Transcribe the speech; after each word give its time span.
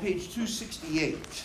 page 0.00 0.32
268. 0.34 1.44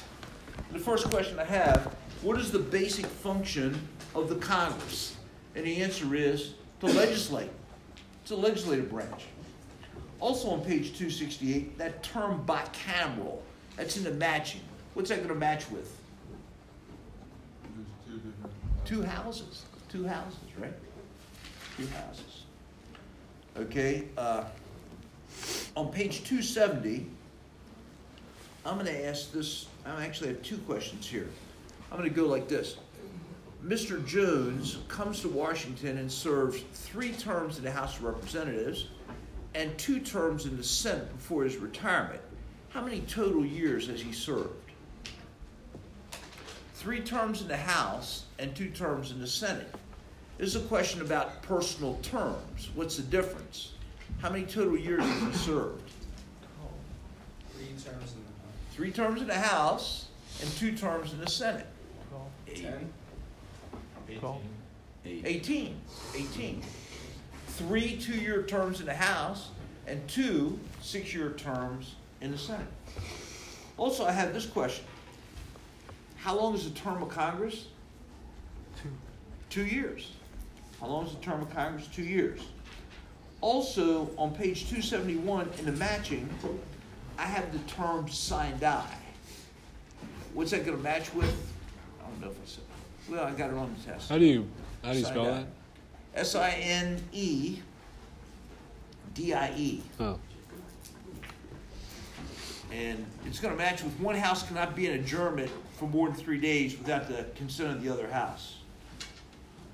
The 0.72 0.80
first 0.80 1.10
question 1.10 1.40
I 1.40 1.46
have 1.46 1.96
what 2.22 2.40
is 2.40 2.52
the 2.52 2.60
basic 2.60 3.06
function 3.06 3.86
of 4.16 4.30
the 4.30 4.36
Congress? 4.36 5.18
And 5.56 5.66
the 5.66 5.82
answer 5.84 6.16
is 6.16 6.54
to 6.80 6.86
legislate. 6.86 7.52
It's 8.22 8.32
a 8.32 8.36
legislative 8.36 8.90
branch. 8.90 9.26
Also 10.22 10.50
on 10.50 10.62
page 10.62 10.98
268, 10.98 11.78
that 11.78 12.02
term 12.02 12.46
bicameral, 12.46 13.40
that's 13.76 13.98
in 13.98 14.06
the 14.06 14.12
matching. 14.12 14.62
What's 14.94 15.10
that 15.10 15.18
going 15.18 15.30
to 15.30 15.36
match 15.36 15.70
with? 15.70 15.98
Two 18.86 19.02
houses. 19.02 19.66
Two 19.90 20.08
houses, 20.08 20.40
right? 20.58 20.74
Two 21.78 21.88
houses. 21.88 22.44
Okay. 23.58 24.06
Uh, 24.18 24.46
on 25.76 25.92
page 25.92 26.24
270, 26.24 27.08
I'm 28.66 28.76
going 28.76 28.86
to 28.86 29.06
ask 29.06 29.32
this. 29.32 29.68
I 29.86 30.06
actually 30.06 30.30
have 30.30 30.42
two 30.42 30.58
questions 30.60 31.08
here. 31.08 31.28
I'm 31.92 31.98
going 31.98 32.10
to 32.10 32.16
go 32.16 32.28
like 32.28 32.48
this. 32.48 32.78
Mr. 33.66 34.06
Jones 34.06 34.78
comes 34.88 35.22
to 35.22 35.30
Washington 35.30 35.98
and 35.98 36.12
serves 36.12 36.64
three 36.74 37.12
terms 37.12 37.58
in 37.58 37.64
the 37.64 37.72
House 37.72 37.98
of 37.98 38.04
Representatives 38.04 38.88
and 39.56 39.78
two 39.78 40.00
terms 40.00 40.46
in 40.46 40.58
the 40.58 40.64
Senate 40.64 41.14
before 41.16 41.44
his 41.44 41.58
retirement. 41.58 42.22
How 42.70 42.82
many 42.82 43.02
total 43.02 43.46
years 43.46 43.88
has 43.88 44.02
he 44.02 44.12
served? 44.12 44.50
Three 46.76 47.02
terms 47.02 47.42
in 47.42 47.48
the 47.48 47.58
House 47.58 48.26
and 48.40 48.56
two 48.56 48.70
terms 48.70 49.12
in 49.12 49.20
the 49.20 49.28
Senate. 49.28 49.74
This 50.38 50.56
is 50.56 50.56
a 50.56 50.68
question 50.68 51.02
about 51.02 51.42
personal 51.44 51.96
terms. 52.02 52.70
What's 52.76 52.98
the 52.98 53.04
difference? 53.04 53.74
How 54.20 54.30
many 54.30 54.46
total 54.46 54.78
years 54.78 55.04
has 55.04 55.22
he 55.22 55.34
served? 55.34 55.92
Three 57.54 57.68
terms 57.68 58.14
in 58.14 58.23
Three 58.74 58.92
terms 58.92 59.22
in 59.22 59.28
the 59.28 59.36
House 59.36 60.08
and 60.42 60.50
two 60.54 60.76
terms 60.76 61.14
in 61.14 61.20
the 61.20 61.30
Senate. 61.30 61.68
Ten? 62.48 62.92
18. 65.06 65.76
18. 66.16 66.64
Three 67.50 67.98
two 67.98 68.14
year 68.14 68.42
terms 68.44 68.80
in 68.80 68.88
the 68.88 68.96
House 68.96 69.50
and 69.86 70.06
two 70.08 70.60
six 70.82 71.14
year 71.14 71.34
terms 71.34 71.94
in 72.22 72.32
the 72.32 72.38
Senate. 72.38 72.66
Also, 73.78 74.06
I 74.06 74.12
have 74.12 74.34
this 74.34 74.48
question 74.48 74.86
How 76.18 76.36
long 76.36 76.56
is 76.56 76.64
the 76.64 76.80
term 76.80 77.04
of 77.04 77.10
Congress? 77.10 77.68
Two. 78.82 78.90
Two 79.52 79.66
years. 79.66 80.14
How 80.80 80.88
long 80.88 81.06
is 81.06 81.14
the 81.14 81.22
term 81.22 81.44
of 81.44 81.54
Congress? 81.54 81.88
Two 81.94 82.04
years. 82.04 82.42
Also, 83.40 84.10
on 84.18 84.34
page 84.34 84.62
271 84.62 85.48
in 85.60 85.66
the 85.66 85.72
matching, 85.74 86.28
I 87.18 87.24
have 87.24 87.52
the 87.52 87.60
term 87.72 88.08
sine 88.10 88.58
die. 88.60 88.98
What's 90.34 90.52
that 90.52 90.66
going 90.66 90.78
to 90.78 90.84
match 90.84 91.14
with? 91.14 91.34
I 92.02 92.08
don't 92.10 92.22
know 92.22 92.28
if 92.30 92.38
I 92.38 92.46
said. 92.46 92.64
Well, 93.10 93.26
I 93.26 93.32
got 93.32 93.50
it 93.50 93.56
on 93.56 93.76
the 93.78 93.92
test. 93.92 94.10
How 94.10 94.18
do 94.18 94.26
you 94.26 94.48
how 94.84 94.94
do 94.94 95.00
you 95.00 95.06
spell 95.06 95.26
that? 95.26 95.46
S 96.16 96.36
I 96.36 96.52
N 96.52 97.02
E 97.12 97.60
D 99.14 99.34
I 99.34 99.54
E. 99.56 99.82
Oh, 100.00 100.20
And 102.72 103.06
it's 103.26 103.40
going 103.40 103.54
to 103.54 103.58
match 103.58 103.84
with 103.84 103.98
one 104.00 104.16
house 104.16 104.48
cannot 104.48 104.76
be 104.76 104.88
in 104.88 105.00
adjournment 105.00 105.52
for 105.78 105.88
more 105.88 106.08
than 106.08 106.16
three 106.18 106.40
days 106.40 106.78
without 106.78 107.08
the 107.08 107.26
consent 107.36 107.72
of 107.76 107.84
the 107.84 107.90
other 107.90 108.10
house. 108.10 108.58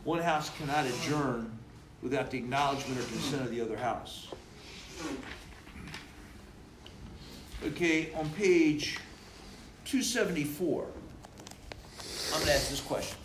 One 0.03 0.19
house 0.19 0.49
cannot 0.57 0.85
adjourn 0.85 1.51
without 2.01 2.31
the 2.31 2.37
acknowledgement 2.37 2.99
or 2.99 3.03
consent 3.03 3.41
of 3.43 3.51
the 3.51 3.61
other 3.61 3.77
house. 3.77 4.27
Okay, 7.61 8.13
on 8.13 8.29
page 8.29 8.99
274, 9.83 10.85
I'm 10.85 12.31
going 12.31 12.45
to 12.45 12.53
ask 12.53 12.69
this 12.69 12.79
question. 12.79 13.17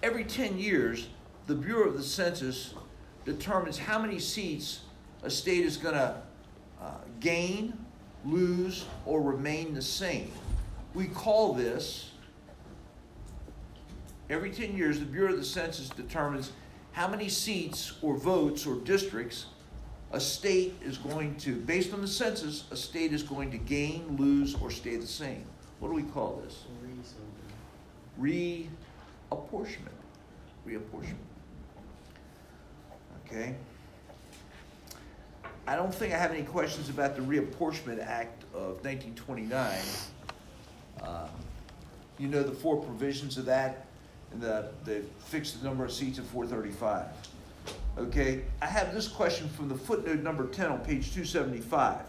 Every 0.00 0.22
10 0.22 0.60
years, 0.60 1.08
the 1.48 1.56
Bureau 1.56 1.88
of 1.88 1.96
the 1.96 2.02
Census 2.04 2.74
determines 3.24 3.76
how 3.76 3.98
many 3.98 4.20
seats 4.20 4.82
a 5.24 5.30
state 5.30 5.64
is 5.64 5.76
going 5.76 5.96
to 5.96 6.22
uh, 6.80 6.90
gain, 7.18 7.76
lose, 8.24 8.84
or 9.06 9.20
remain 9.20 9.74
the 9.74 9.82
same. 9.82 10.30
We 10.94 11.06
call 11.06 11.52
this, 11.52 12.12
every 14.30 14.52
10 14.52 14.76
years, 14.76 15.00
the 15.00 15.04
Bureau 15.04 15.32
of 15.32 15.38
the 15.38 15.44
Census 15.44 15.88
determines 15.88 16.52
how 16.92 17.08
many 17.08 17.28
seats 17.28 17.94
or 18.02 18.16
votes 18.16 18.66
or 18.66 18.76
districts 18.76 19.46
a 20.12 20.20
state 20.20 20.74
is 20.82 20.98
going 20.98 21.34
to, 21.36 21.56
based 21.56 21.92
on 21.92 22.00
the 22.00 22.08
census, 22.08 22.64
a 22.70 22.76
state 22.76 23.12
is 23.12 23.22
going 23.22 23.50
to 23.50 23.58
gain, 23.58 24.16
lose, 24.18 24.54
or 24.56 24.70
stay 24.70 24.96
the 24.96 25.06
same. 25.06 25.44
What 25.80 25.88
do 25.88 25.94
we 25.94 26.02
call 26.02 26.40
this? 26.44 26.64
Reapportionment. 28.20 29.88
Reapportionment. 30.66 31.16
Okay. 33.26 33.54
I 35.66 35.76
don't 35.76 35.94
think 35.94 36.12
I 36.12 36.18
have 36.18 36.30
any 36.30 36.42
questions 36.42 36.88
about 36.90 37.16
the 37.16 37.22
Reapportionment 37.22 38.06
Act 38.06 38.44
of 38.52 38.84
1929. 38.84 39.78
Uh, 41.02 41.28
you 42.18 42.28
know 42.28 42.42
the 42.42 42.52
four 42.52 42.76
provisions 42.76 43.38
of 43.38 43.46
that, 43.46 43.86
and 44.30 44.40
the, 44.40 44.68
the 44.84 45.02
fixed 45.18 45.60
the 45.60 45.66
number 45.66 45.84
of 45.84 45.92
seats 45.92 46.18
at 46.18 46.24
435. 46.26 47.06
Okay, 47.96 48.42
I 48.60 48.66
have 48.66 48.92
this 48.92 49.06
question 49.06 49.48
from 49.50 49.68
the 49.68 49.76
footnote 49.76 50.18
number 50.18 50.48
10 50.48 50.66
on 50.66 50.78
page 50.80 51.12
275. 51.12 52.00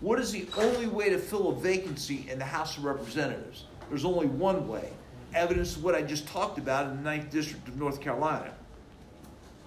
What 0.00 0.20
is 0.20 0.30
the 0.30 0.46
only 0.56 0.86
way 0.86 1.10
to 1.10 1.18
fill 1.18 1.48
a 1.48 1.54
vacancy 1.56 2.26
in 2.30 2.38
the 2.38 2.44
House 2.44 2.76
of 2.76 2.84
Representatives? 2.84 3.64
There's 3.88 4.04
only 4.04 4.26
one 4.26 4.68
way. 4.68 4.90
Evidence 5.34 5.74
of 5.74 5.82
what 5.82 5.96
I 5.96 6.02
just 6.02 6.28
talked 6.28 6.58
about 6.58 6.88
in 6.88 7.02
the 7.02 7.10
9th 7.10 7.30
District 7.30 7.66
of 7.66 7.76
North 7.76 8.00
Carolina. 8.00 8.54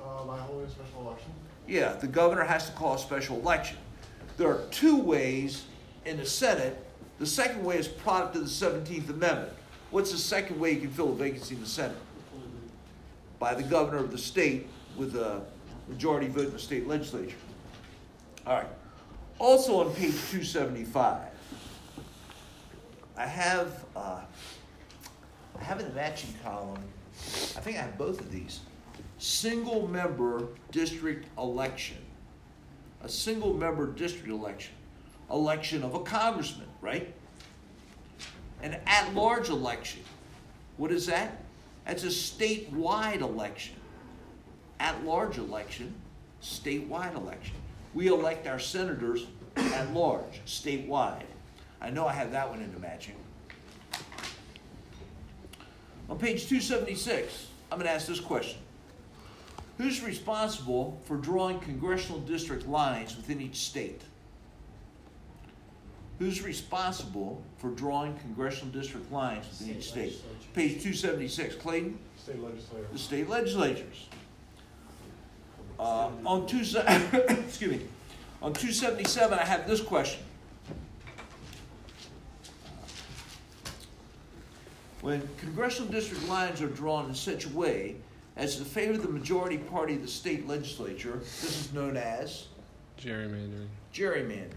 Uh, 0.01 0.23
by 0.23 0.37
holding 0.37 0.67
a 0.67 0.69
special 0.69 1.01
election. 1.01 1.31
Yeah, 1.67 1.93
the 1.93 2.07
governor 2.07 2.45
has 2.45 2.69
to 2.69 2.71
call 2.71 2.95
a 2.95 2.99
special 2.99 3.37
election. 3.37 3.77
There 4.37 4.47
are 4.47 4.63
two 4.71 4.97
ways 4.97 5.65
in 6.05 6.15
the 6.15 6.25
Senate. 6.25 6.81
The 7.19 7.25
second 7.25 7.65
way 7.65 7.77
is 7.77 7.89
product 7.89 8.37
of 8.37 8.43
the 8.43 8.47
17th 8.47 9.09
Amendment. 9.09 9.51
What's 9.91 10.13
the 10.13 10.17
second 10.17 10.61
way 10.61 10.71
you 10.71 10.79
can 10.79 10.91
fill 10.91 11.09
a 11.09 11.15
vacancy 11.15 11.55
in 11.55 11.61
the 11.61 11.67
Senate? 11.67 11.97
By 13.37 13.53
the 13.53 13.63
governor 13.63 13.97
of 13.97 14.11
the 14.11 14.17
state 14.17 14.67
with 14.95 15.15
a 15.17 15.41
majority 15.87 16.27
vote 16.27 16.45
in 16.45 16.51
the 16.51 16.59
state 16.59 16.87
legislature. 16.87 17.35
All 18.45 18.55
right. 18.55 18.67
Also 19.39 19.79
on 19.79 19.93
page 19.93 20.15
275, 20.31 21.21
I 23.15 23.25
have 23.25 23.85
uh, 23.95 24.21
I 25.59 25.63
have 25.63 25.79
in 25.79 25.87
the 25.87 25.93
matching 25.93 26.33
column. 26.43 26.81
I 27.15 27.59
think 27.59 27.77
I 27.77 27.81
have 27.81 27.97
both 27.97 28.19
of 28.19 28.31
these. 28.31 28.61
Single 29.17 29.87
member 29.87 30.47
district 30.71 31.27
election. 31.37 31.97
A 33.03 33.09
single 33.09 33.53
member 33.53 33.87
district 33.87 34.29
election. 34.29 34.73
Election 35.31 35.83
of 35.83 35.93
a 35.93 35.99
congressman, 35.99 36.67
right? 36.81 37.13
An 38.61 38.79
at 38.85 39.13
large 39.13 39.49
election. 39.49 40.01
What 40.77 40.91
is 40.91 41.07
that? 41.07 41.41
That's 41.85 42.03
a 42.03 42.07
statewide 42.07 43.21
election. 43.21 43.75
At 44.79 45.03
large 45.05 45.37
election, 45.37 45.93
statewide 46.41 47.15
election. 47.15 47.55
We 47.93 48.07
elect 48.07 48.47
our 48.47 48.59
senators 48.59 49.25
at 49.55 49.93
large, 49.93 50.41
statewide. 50.45 51.23
I 51.81 51.89
know 51.89 52.07
I 52.07 52.13
have 52.13 52.31
that 52.31 52.49
one 52.49 52.61
in 52.61 52.71
the 52.73 52.79
matching. 52.79 53.15
On 56.09 56.17
page 56.17 56.47
276, 56.47 57.47
I'm 57.71 57.77
going 57.77 57.87
to 57.87 57.93
ask 57.93 58.07
this 58.07 58.19
question 58.19 58.59
Who's 59.77 60.01
responsible 60.01 60.99
for 61.05 61.17
drawing 61.17 61.59
congressional 61.59 62.19
district 62.21 62.67
lines 62.67 63.15
within 63.15 63.41
each 63.41 63.57
state? 63.57 64.01
Who's 66.19 66.41
responsible 66.41 67.43
for 67.57 67.69
drawing 67.69 68.17
congressional 68.17 68.73
district 68.73 69.11
lines 69.11 69.45
within 69.49 69.77
each 69.77 69.89
state? 69.89 70.19
Page 70.53 70.81
276. 70.81 71.55
Clayton? 71.55 71.99
State 72.17 72.41
legislator. 72.41 72.87
The 72.91 72.97
state 72.97 73.29
legislatures. 73.29 74.07
Uh, 75.79 76.09
on 76.25 76.47
two, 76.47 76.57
excuse 77.29 77.71
me, 77.71 77.81
on 78.41 78.53
277, 78.53 79.37
I 79.37 79.45
have 79.45 79.67
this 79.67 79.81
question. 79.81 80.23
When 85.01 85.27
congressional 85.37 85.91
district 85.91 86.27
lines 86.27 86.61
are 86.61 86.67
drawn 86.67 87.09
in 87.09 87.15
such 87.15 87.45
a 87.45 87.49
way 87.49 87.95
as 88.35 88.57
to 88.57 88.65
favor 88.65 88.97
the 88.97 89.07
majority 89.07 89.57
party 89.57 89.95
of 89.95 90.01
the 90.01 90.07
state 90.07 90.47
legislature, 90.47 91.19
this 91.19 91.65
is 91.65 91.73
known 91.73 91.95
as 91.95 92.47
gerrymandering. 92.99 93.67
gerrymandering. 93.93 94.53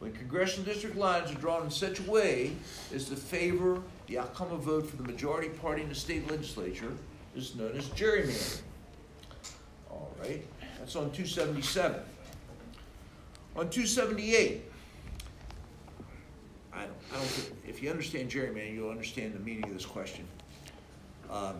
When 0.00 0.12
congressional 0.12 0.66
district 0.66 0.96
lines 0.96 1.30
are 1.30 1.36
drawn 1.36 1.62
in 1.62 1.70
such 1.70 2.00
a 2.00 2.10
way 2.10 2.52
as 2.92 3.08
to 3.08 3.16
favor 3.16 3.80
the 4.08 4.18
outcome 4.18 4.50
of 4.50 4.62
vote 4.62 4.90
for 4.90 4.96
the 4.96 5.04
majority 5.04 5.48
party 5.48 5.82
in 5.82 5.88
the 5.88 5.94
state 5.94 6.28
legislature, 6.28 6.92
this 7.34 7.50
is 7.50 7.54
known 7.54 7.76
as 7.76 7.86
gerrymandering. 7.90 8.62
Right, 10.22 10.46
that's 10.78 10.94
on 10.94 11.10
277. 11.10 12.00
On 13.56 13.68
278, 13.68 14.62
I 16.72 16.78
don't, 16.84 16.90
I 17.12 17.14
don't, 17.16 17.24
think- 17.24 17.56
if 17.68 17.82
you 17.82 17.90
understand 17.90 18.30
gerrymandering, 18.30 18.74
you'll 18.74 18.90
understand 18.90 19.34
the 19.34 19.40
meaning 19.40 19.64
of 19.64 19.74
this 19.74 19.84
question. 19.84 20.24
Um, 21.28 21.56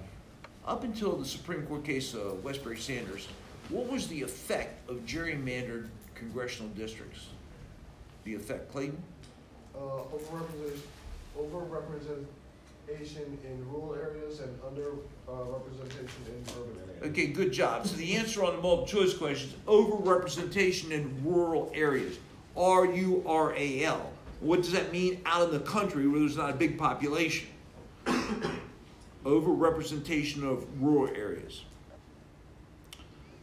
Up 0.64 0.84
until 0.84 1.16
the 1.16 1.24
Supreme 1.24 1.62
Court 1.66 1.82
case 1.84 2.14
of 2.14 2.44
Wesberry 2.44 2.78
Sanders, 2.78 3.26
what 3.68 3.88
was 3.90 4.06
the 4.06 4.22
effect 4.22 4.88
of 4.88 5.04
gerrymandered 5.06 5.88
congressional 6.14 6.70
districts? 6.74 7.26
The 8.22 8.34
effect, 8.36 8.70
Clayton? 8.70 9.02
Uh, 9.74 10.04
overrepresentation, 11.36 12.24
overrepresentation 12.92 13.44
in 13.44 13.70
rural 13.70 13.94
areas 13.94 14.40
and 14.40 14.58
under, 14.66 14.92
uh, 15.28 15.44
representation 15.44 16.08
in 16.26 16.44
urban 16.58 16.78
areas. 16.88 17.10
Okay, 17.10 17.26
good 17.28 17.52
job. 17.52 17.86
So 17.86 17.96
the 17.96 18.14
answer 18.16 18.44
on 18.44 18.56
the 18.56 18.62
multiple 18.62 18.86
choice 18.86 19.16
question 19.16 19.50
is 19.50 19.56
overrepresentation 19.66 20.90
in 20.90 21.24
rural 21.24 21.70
areas. 21.74 22.18
R 22.56 22.86
U 22.86 23.22
R 23.26 23.54
A 23.56 23.84
L. 23.84 24.12
What 24.40 24.62
does 24.62 24.72
that 24.72 24.92
mean 24.92 25.20
out 25.24 25.48
in 25.48 25.52
the 25.52 25.60
country 25.60 26.06
where 26.06 26.20
there's 26.20 26.36
not 26.36 26.50
a 26.50 26.54
big 26.54 26.78
population? 26.78 27.48
overrepresentation 29.24 30.42
of 30.42 30.66
rural 30.82 31.14
areas. 31.14 31.62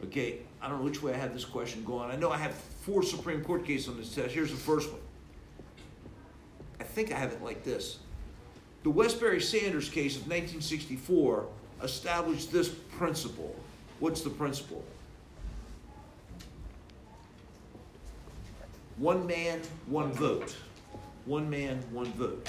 Okay, 0.03 0.39
I 0.61 0.69
don't 0.69 0.79
know 0.79 0.85
which 0.85 1.01
way 1.01 1.13
I 1.13 1.17
have 1.17 1.33
this 1.33 1.45
question 1.45 1.83
going. 1.83 2.11
I 2.11 2.15
know 2.15 2.31
I 2.31 2.37
have 2.37 2.53
four 2.53 3.01
Supreme 3.03 3.43
Court 3.43 3.65
cases 3.65 3.89
on 3.89 3.97
this 3.97 4.13
test. 4.13 4.33
Here's 4.33 4.51
the 4.51 4.57
first 4.57 4.91
one. 4.91 5.01
I 6.79 6.83
think 6.83 7.11
I 7.11 7.17
have 7.17 7.31
it 7.31 7.43
like 7.43 7.63
this. 7.63 7.99
The 8.83 8.91
Wesberry 8.91 9.41
Sanders 9.41 9.89
case 9.89 10.15
of 10.15 10.23
1964 10.23 11.45
established 11.83 12.51
this 12.51 12.69
principle. 12.69 13.55
What's 13.99 14.21
the 14.21 14.29
principle? 14.29 14.83
One 18.97 19.27
man, 19.27 19.61
one 19.87 20.11
vote. 20.13 20.55
One 21.25 21.49
man, 21.49 21.83
one 21.91 22.11
vote. 22.13 22.47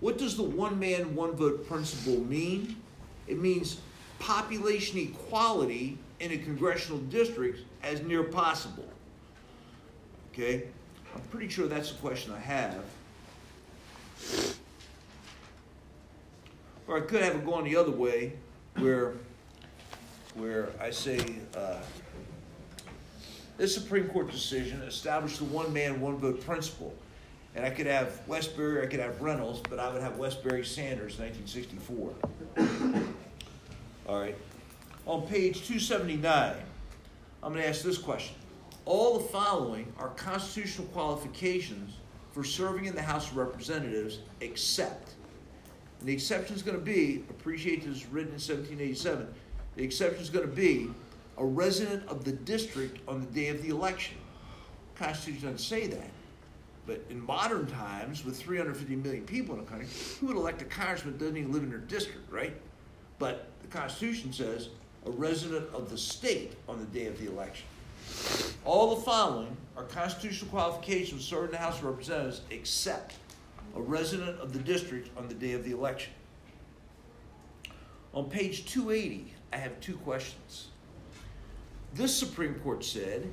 What 0.00 0.18
does 0.18 0.36
the 0.36 0.42
one 0.42 0.78
man, 0.78 1.14
one 1.14 1.36
vote 1.36 1.66
principle 1.66 2.20
mean? 2.20 2.76
It 3.26 3.38
means 3.38 3.80
population 4.18 4.98
equality 4.98 5.98
in 6.20 6.32
a 6.32 6.38
congressional 6.38 6.98
district 6.98 7.60
as 7.82 8.02
near 8.02 8.22
possible. 8.22 8.88
Okay? 10.32 10.64
I'm 11.14 11.20
pretty 11.30 11.48
sure 11.48 11.66
that's 11.66 11.92
the 11.92 11.98
question 11.98 12.32
I 12.32 12.40
have. 12.40 12.84
Or 16.86 16.98
I 16.98 17.00
could 17.00 17.22
have 17.22 17.34
it 17.36 17.44
going 17.44 17.64
the 17.64 17.76
other 17.76 17.90
way, 17.90 18.34
where, 18.76 19.14
where 20.34 20.68
I 20.80 20.90
say, 20.90 21.18
uh, 21.56 21.78
this 23.56 23.74
Supreme 23.74 24.08
Court 24.08 24.30
decision 24.30 24.82
established 24.82 25.38
the 25.38 25.44
one 25.44 25.72
man, 25.72 26.00
one 26.00 26.16
vote 26.18 26.44
principle. 26.44 26.94
And 27.54 27.64
I 27.64 27.70
could 27.70 27.86
have 27.86 28.20
Wesberry, 28.28 28.84
I 28.84 28.86
could 28.86 29.00
have 29.00 29.20
Reynolds, 29.22 29.60
but 29.68 29.78
I 29.78 29.90
would 29.90 30.02
have 30.02 30.14
Wesberry 30.14 30.64
Sanders, 30.64 31.18
1964. 31.18 32.14
All 34.06 34.20
right. 34.20 34.36
On 35.06 35.22
page 35.22 35.66
279, 35.66 36.54
I'm 37.42 37.52
going 37.52 37.62
to 37.62 37.68
ask 37.68 37.82
this 37.82 37.96
question. 37.96 38.36
All 38.84 39.18
the 39.18 39.24
following 39.24 39.92
are 39.98 40.08
constitutional 40.10 40.86
qualifications 40.88 41.94
for 42.36 42.44
serving 42.44 42.84
in 42.84 42.94
the 42.94 43.00
House 43.00 43.30
of 43.30 43.38
Representatives, 43.38 44.18
except, 44.42 45.14
and 46.00 46.06
the 46.06 46.12
exception 46.12 46.54
is 46.54 46.60
going 46.60 46.76
to 46.76 46.84
be, 46.84 47.24
appreciate 47.30 47.82
this 47.82 48.04
written 48.08 48.28
in 48.28 48.34
1787, 48.34 49.26
the 49.74 49.82
exception 49.82 50.20
is 50.20 50.28
going 50.28 50.46
to 50.46 50.54
be 50.54 50.90
a 51.38 51.44
resident 51.44 52.06
of 52.08 52.26
the 52.26 52.32
district 52.32 53.00
on 53.08 53.20
the 53.20 53.26
day 53.28 53.48
of 53.48 53.62
the 53.62 53.70
election. 53.70 54.18
The 54.92 55.04
Constitution 55.06 55.44
doesn't 55.44 55.66
say 55.66 55.86
that. 55.86 56.10
But 56.86 57.00
in 57.08 57.24
modern 57.24 57.68
times, 57.68 58.22
with 58.22 58.36
350 58.36 58.96
million 58.96 59.24
people 59.24 59.54
in 59.54 59.64
the 59.64 59.66
country, 59.66 59.88
who 60.20 60.26
would 60.26 60.36
elect 60.36 60.60
a 60.60 60.66
congressman 60.66 61.14
that 61.14 61.18
doesn't 61.18 61.38
even 61.38 61.52
live 61.52 61.62
in 61.62 61.70
their 61.70 61.78
district, 61.78 62.30
right? 62.30 62.54
But 63.18 63.48
the 63.62 63.68
Constitution 63.68 64.30
says 64.30 64.68
a 65.06 65.10
resident 65.10 65.70
of 65.72 65.88
the 65.88 65.96
state 65.96 66.52
on 66.68 66.80
the 66.80 66.86
day 66.86 67.06
of 67.06 67.18
the 67.18 67.28
election. 67.28 67.64
All 68.64 68.96
the 68.96 69.02
following 69.02 69.56
are 69.76 69.84
constitutional 69.84 70.50
qualifications 70.50 71.22
to 71.22 71.28
serve 71.28 71.44
in 71.46 71.50
the 71.52 71.58
House 71.58 71.78
of 71.78 71.84
Representatives 71.84 72.40
except 72.50 73.14
a 73.76 73.80
resident 73.80 74.40
of 74.40 74.52
the 74.52 74.58
district 74.58 75.16
on 75.16 75.28
the 75.28 75.34
day 75.34 75.52
of 75.52 75.64
the 75.64 75.70
election. 75.70 76.12
On 78.14 78.28
page 78.28 78.64
280, 78.66 79.32
I 79.52 79.56
have 79.58 79.78
two 79.80 79.96
questions. 79.98 80.68
This 81.94 82.14
Supreme 82.14 82.54
Court 82.56 82.84
said 82.84 83.30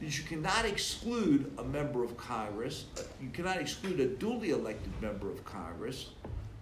that 0.00 0.18
you 0.18 0.24
cannot 0.24 0.64
exclude 0.64 1.50
a 1.58 1.64
member 1.64 2.04
of 2.04 2.16
Congress, 2.16 2.86
uh, 2.98 3.02
you 3.22 3.30
cannot 3.30 3.60
exclude 3.60 4.00
a 4.00 4.06
duly 4.06 4.50
elected 4.50 4.92
member 5.00 5.30
of 5.30 5.44
Congress 5.44 6.10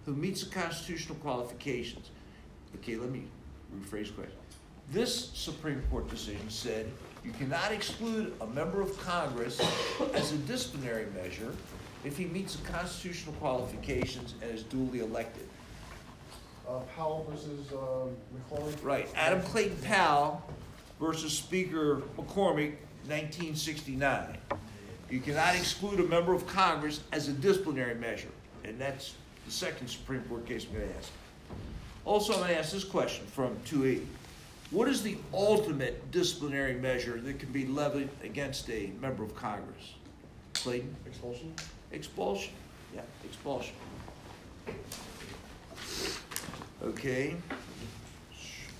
who 0.05 0.13
meets 0.13 0.43
the 0.43 0.49
constitutional 0.49 1.15
qualifications. 1.15 2.11
Okay, 2.75 2.95
let 2.95 3.09
me 3.09 3.23
rephrase 3.75 4.07
the 4.07 4.13
question. 4.13 4.37
This 4.91 5.31
Supreme 5.33 5.81
Court 5.89 6.09
decision 6.09 6.49
said 6.49 6.89
you 7.23 7.31
cannot 7.31 7.71
exclude 7.71 8.33
a 8.41 8.47
member 8.47 8.81
of 8.81 8.97
Congress 8.99 9.61
as 10.13 10.33
a 10.33 10.37
disciplinary 10.37 11.07
measure 11.15 11.53
if 12.03 12.17
he 12.17 12.25
meets 12.25 12.55
the 12.55 12.69
constitutional 12.69 13.33
qualifications 13.35 14.35
and 14.41 14.51
is 14.51 14.63
duly 14.63 14.99
elected. 14.99 15.47
Uh, 16.67 16.79
Powell 16.95 17.25
versus, 17.29 17.71
um, 17.71 18.15
McCormack. 18.35 18.83
Right, 18.83 19.07
Adam 19.15 19.41
Clayton 19.41 19.77
Powell 19.83 20.43
versus 20.99 21.37
Speaker 21.37 22.01
McCormack, 22.17 22.75
1969. 23.07 24.37
You 25.09 25.19
cannot 25.19 25.55
exclude 25.55 25.99
a 25.99 26.03
member 26.03 26.33
of 26.33 26.47
Congress 26.47 27.01
as 27.11 27.27
a 27.27 27.33
disciplinary 27.33 27.95
measure, 27.95 28.31
and 28.63 28.79
that's 28.79 29.15
the 29.45 29.51
second 29.51 29.87
Supreme 29.87 30.23
Court 30.23 30.45
case 30.45 30.65
I'm 30.65 30.77
going 30.77 30.89
to 30.89 30.97
ask. 30.97 31.11
Also, 32.05 32.33
I'm 32.33 32.39
going 32.39 32.51
to 32.51 32.59
ask 32.59 32.71
this 32.71 32.83
question 32.83 33.25
from 33.27 33.57
280. 33.65 34.07
What 34.73 34.87
is 34.87 35.03
the 35.03 35.17
ultimate 35.31 36.09
disciplinary 36.09 36.73
measure 36.73 37.21
that 37.21 37.37
can 37.37 37.51
be 37.51 37.67
levied 37.67 38.09
against 38.23 38.67
a 38.71 38.91
member 38.99 39.23
of 39.23 39.35
Congress? 39.35 39.93
Clayton? 40.55 40.95
Expulsion? 41.05 41.53
Expulsion. 41.91 42.53
Yeah, 42.95 43.01
expulsion. 43.23 43.75
Okay. 46.83 47.35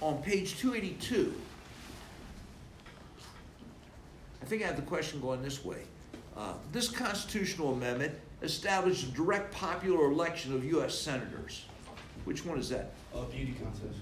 On 0.02 0.20
page 0.24 0.58
282, 0.58 1.32
I 4.42 4.46
think 4.46 4.64
I 4.64 4.66
have 4.66 4.76
the 4.76 4.82
question 4.82 5.22
going 5.22 5.44
this 5.44 5.64
way. 5.64 5.84
Uh, 6.36 6.54
this 6.72 6.90
constitutional 6.90 7.74
amendment 7.74 8.16
established 8.42 9.04
a 9.04 9.12
direct 9.12 9.54
popular 9.54 10.10
election 10.10 10.56
of 10.56 10.66
U.S. 10.66 10.98
senators. 10.98 11.66
Which 12.26 12.44
one 12.44 12.58
is 12.58 12.70
that? 12.70 12.94
A 13.14 13.26
beauty 13.26 13.56
contest. 13.62 14.00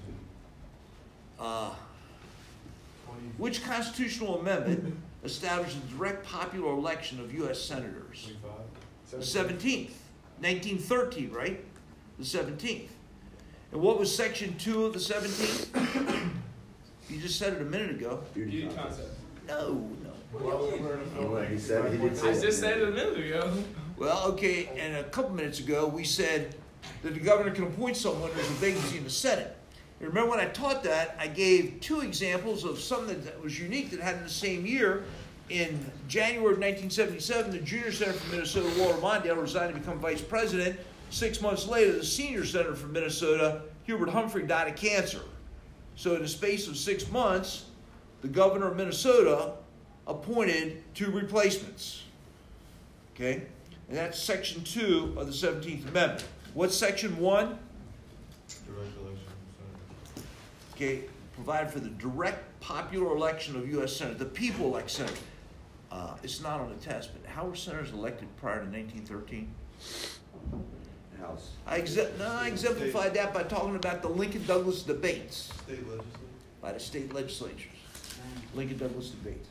Uh, 1.42 1.72
which 3.38 3.64
constitutional 3.64 4.40
amendment 4.40 4.96
established 5.24 5.76
a 5.76 5.96
direct 5.98 6.24
popular 6.26 6.72
election 6.72 7.20
of 7.20 7.34
U.S. 7.34 7.60
senators? 7.60 8.24
twenty-five? 8.24 9.20
The 9.20 9.26
seventeenth, 9.26 10.00
nineteen 10.40 10.78
thirteen, 10.78 11.32
right? 11.32 11.64
The 12.20 12.26
seventeenth. 12.26 12.92
And 13.72 13.82
what 13.82 13.98
was 14.00 14.14
section 14.16 14.56
two 14.58 14.86
of 14.86 14.94
the 14.94 15.00
seventeenth? 15.00 15.76
You 17.10 17.20
just 17.20 17.38
said 17.38 17.52
it 17.56 17.62
a 17.62 17.66
minute 17.66 17.90
ago. 17.92 18.22
Beauty 18.34 18.70
contest. 18.74 19.02
No, 19.46 19.86
no. 20.02 20.12
Well, 20.32 20.72
we're 20.80 20.94
in 20.94 21.02
a- 21.18 21.28
Well, 21.28 21.44
he 21.44 21.58
said- 21.60 21.92
he 21.92 21.98
did 21.98 22.16
say 22.16 22.30
I 22.30 22.40
just 22.40 22.58
said 22.62 22.78
it 22.78 22.88
a 22.88 22.92
minute 22.92 23.18
ago. 23.20 23.52
Well, 23.98 24.28
okay, 24.32 24.70
and 24.78 24.96
a 24.96 25.04
couple 25.10 25.32
minutes 25.32 25.60
ago, 25.60 25.88
we 25.88 26.06
said 26.06 26.56
that 27.04 27.14
the 27.14 27.20
governor 27.20 27.52
can 27.52 27.66
appoint 27.66 27.98
someone 27.98 28.32
there's 28.34 28.48
a 28.50 28.54
vacancy 28.54 29.00
in 29.00 29.04
the 29.04 29.10
Senate. 29.10 29.58
And 30.02 30.10
remember 30.10 30.32
when 30.32 30.40
I 30.40 30.48
taught 30.48 30.84
that, 30.84 31.16
I 31.20 31.28
gave 31.28 31.80
two 31.80 32.02
examples 32.02 32.66
of 32.66 32.80
something 32.80 33.22
that 33.24 33.40
was 33.40 33.60
unique 33.60 33.92
that 33.92 34.00
happened 34.00 34.26
the 34.26 34.30
same 34.30 34.66
year. 34.66 35.04
In 35.50 35.80
January 36.08 36.54
of 36.54 36.60
1977, 36.60 37.52
the 37.52 37.60
Junior 37.60 37.92
Center 37.92 38.14
for 38.14 38.32
Minnesota, 38.32 38.72
Walter 38.80 39.00
Mondale, 39.00 39.40
resigned 39.40 39.76
to 39.76 39.80
become 39.80 40.00
vice 40.00 40.22
president. 40.22 40.80
Six 41.12 41.40
months 41.40 41.68
later, 41.68 41.92
the 41.92 42.04
Senior 42.04 42.46
Center 42.46 42.74
for 42.74 42.88
Minnesota, 42.88 43.62
Hubert 43.84 44.10
Humphrey, 44.10 44.44
died 44.48 44.70
of 44.70 44.76
cancer. 44.76 45.22
So, 45.96 46.16
in 46.16 46.24
the 46.24 46.28
space 46.28 46.68
of 46.68 46.78
six 46.78 47.08
months, 47.12 47.66
the 48.22 48.28
governor 48.28 48.70
of 48.70 48.78
Minnesota 48.78 49.54
appointed 50.08 50.84
two 50.96 51.12
replacements. 51.12 52.04
Okay? 53.14 53.44
And 53.88 53.98
that's 53.98 54.18
Section 54.18 54.64
2 54.64 55.16
of 55.18 55.28
the 55.28 55.34
17th 55.34 55.90
Amendment. 55.90 56.26
What's 56.56 56.76
Section 56.76 57.20
1? 57.20 57.60
Okay, 60.82 61.04
provide 61.36 61.72
for 61.72 61.80
the 61.80 61.90
direct 61.90 62.60
popular 62.60 63.16
election 63.16 63.56
of 63.56 63.70
U.S. 63.70 63.96
Senate. 63.96 64.18
The 64.18 64.26
people 64.26 64.66
elect 64.66 64.90
senators. 64.90 65.20
Uh, 65.92 66.16
it's 66.24 66.42
not 66.42 66.60
on 66.60 66.70
the 66.70 66.76
test, 66.84 67.12
but 67.14 67.30
how 67.30 67.46
were 67.46 67.56
senators 67.56 67.92
elected 67.92 68.28
prior 68.38 68.66
to 68.66 68.66
1913? 68.66 69.54
House. 71.20 71.52
I, 71.68 71.78
exe- 71.78 72.18
no, 72.18 72.26
I 72.26 72.48
exemplified 72.48 73.14
that 73.14 73.32
by 73.32 73.44
talking 73.44 73.76
about 73.76 74.02
the 74.02 74.08
Lincoln 74.08 74.44
Douglas 74.48 74.82
debates 74.82 75.52
State 75.66 75.88
legislature. 75.88 76.04
by 76.64 76.72
the 76.72 76.80
state 76.80 77.14
legislatures. 77.14 77.68
Lincoln 78.56 78.80
Douglas 78.80 79.10
debates. 79.12 79.50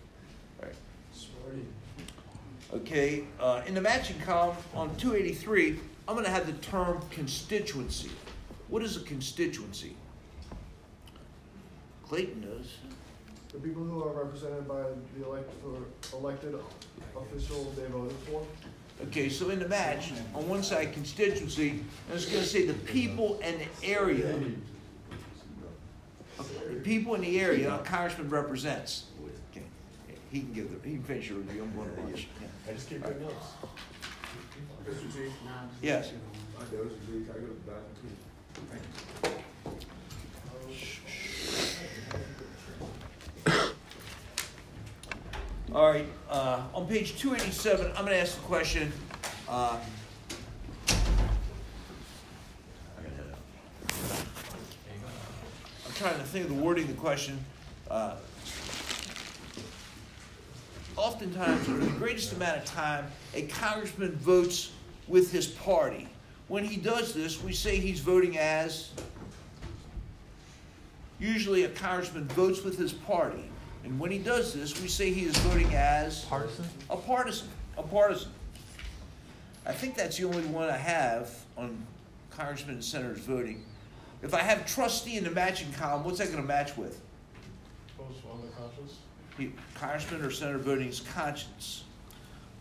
All 0.60 0.66
right. 0.66 0.74
Smarty. 1.12 1.64
Okay, 2.74 3.22
uh, 3.38 3.62
in 3.68 3.74
the 3.74 3.80
matching 3.80 4.18
column 4.18 4.56
on 4.74 4.88
283, 4.96 5.78
I'm 6.08 6.14
going 6.16 6.24
to 6.24 6.30
have 6.32 6.46
the 6.48 6.54
term 6.54 7.00
constituency. 7.12 8.10
What 8.66 8.82
is 8.82 8.96
a 8.96 9.00
constituency? 9.02 9.94
Clayton 12.10 12.40
knows. 12.40 12.74
The 13.52 13.60
people 13.60 13.84
who 13.84 14.02
are 14.02 14.24
represented 14.24 14.66
by 14.66 14.82
the 15.16 15.24
elect, 15.24 15.48
or 15.64 16.18
elected 16.18 16.56
official 17.16 17.72
they 17.76 17.86
voted 17.86 18.16
for. 18.28 18.44
Okay, 19.04 19.28
so 19.28 19.50
in 19.50 19.60
the 19.60 19.68
match, 19.68 20.10
on 20.34 20.48
one 20.48 20.64
side 20.64 20.92
constituency, 20.92 21.70
and 21.70 21.82
it's 22.10 22.26
going 22.26 22.42
to 22.42 22.46
say 22.48 22.66
the 22.66 22.74
people 22.74 23.38
and 23.44 23.60
the 23.60 23.86
area. 23.86 24.36
The 26.36 26.80
people 26.82 27.14
in 27.14 27.20
the 27.20 27.40
area 27.40 27.72
a 27.72 27.78
congressman 27.78 28.28
represents. 28.28 29.04
Okay, 29.52 29.64
he 30.32 30.40
can 30.40 30.52
give 30.52 30.82
the, 30.82 30.88
he 30.88 30.96
can 30.96 31.04
finish 31.04 31.28
your 31.28 31.38
review. 31.38 31.62
I'm 31.62 31.76
going 31.76 31.94
to 31.94 32.00
lunch. 32.02 32.26
Yeah. 32.40 32.48
I 32.68 32.74
just 32.74 32.88
keep 32.88 33.04
good 33.04 33.20
notes. 33.20 33.46
Mr. 34.88 35.12
Chief, 35.12 35.32
Yes. 35.80 36.10
I 36.58 36.62
know, 36.74 36.82
Mr. 36.82 36.88
Chief, 37.06 37.26
can 37.26 37.36
I 37.36 37.38
go 37.38 37.46
to 37.46 37.54
the 37.54 37.70
bathroom, 37.70 39.39
All 45.72 45.88
right, 45.88 46.06
uh, 46.28 46.62
on 46.74 46.88
page 46.88 47.16
two 47.16 47.32
eighty-seven, 47.32 47.92
I'm 47.96 48.04
gonna 48.04 48.16
ask 48.16 48.34
the 48.34 48.40
question, 48.42 48.92
uh. 49.48 49.78
I'm 55.86 55.92
trying 55.94 56.18
to 56.18 56.24
think 56.24 56.46
of 56.48 56.56
the 56.56 56.60
wording 56.60 56.84
of 56.84 56.90
the 56.90 57.00
question. 57.00 57.38
Uh, 57.88 58.16
Oftentimes, 60.96 61.64
for 61.64 61.72
the 61.72 61.90
greatest 61.92 62.32
amount 62.32 62.58
of 62.58 62.64
time, 62.64 63.06
a 63.32 63.42
congressman 63.42 64.10
votes 64.16 64.72
with 65.06 65.30
his 65.30 65.46
party. 65.46 66.08
When 66.48 66.64
he 66.64 66.76
does 66.78 67.14
this, 67.14 67.42
we 67.42 67.52
say 67.52 67.76
he's 67.76 68.00
voting 68.00 68.36
as 68.38 68.90
Usually, 71.20 71.64
a 71.64 71.68
congressman 71.68 72.26
votes 72.28 72.62
with 72.64 72.76
his 72.78 72.92
party, 72.92 73.44
and 73.84 73.98
when 73.98 74.10
he 74.10 74.18
does 74.18 74.52
this, 74.54 74.80
we 74.80 74.88
say 74.88 75.12
he 75.12 75.24
is 75.24 75.36
voting 75.38 75.74
as 75.74 76.24
Partisan? 76.24 76.64
a 76.90 76.96
partisan. 76.96 77.48
A 77.78 77.82
partisan. 77.82 78.30
I 79.66 79.72
think 79.72 79.94
that's 79.94 80.16
the 80.18 80.24
only 80.24 80.42
one 80.46 80.68
I 80.68 80.76
have 80.76 81.30
on 81.56 81.86
congressmen 82.30 82.76
and 82.76 82.84
senators 82.84 83.20
voting. 83.20 83.64
If 84.22 84.34
I 84.34 84.40
have 84.40 84.66
trustee 84.66 85.16
in 85.16 85.24
the 85.24 85.30
matching 85.30 85.72
column, 85.72 86.04
what's 86.04 86.18
that 86.18 86.26
going 86.26 86.42
to 86.42 86.46
match 86.46 86.76
with? 86.76 87.00
Post 87.96 88.20
on 88.30 88.42
the 88.42 88.48
conscience. 88.48 88.98
He- 89.38 89.52
Congressman 89.74 90.22
or 90.22 90.30
senator 90.30 90.58
voting 90.58 90.88
is 90.88 91.00
conscience. 91.00 91.84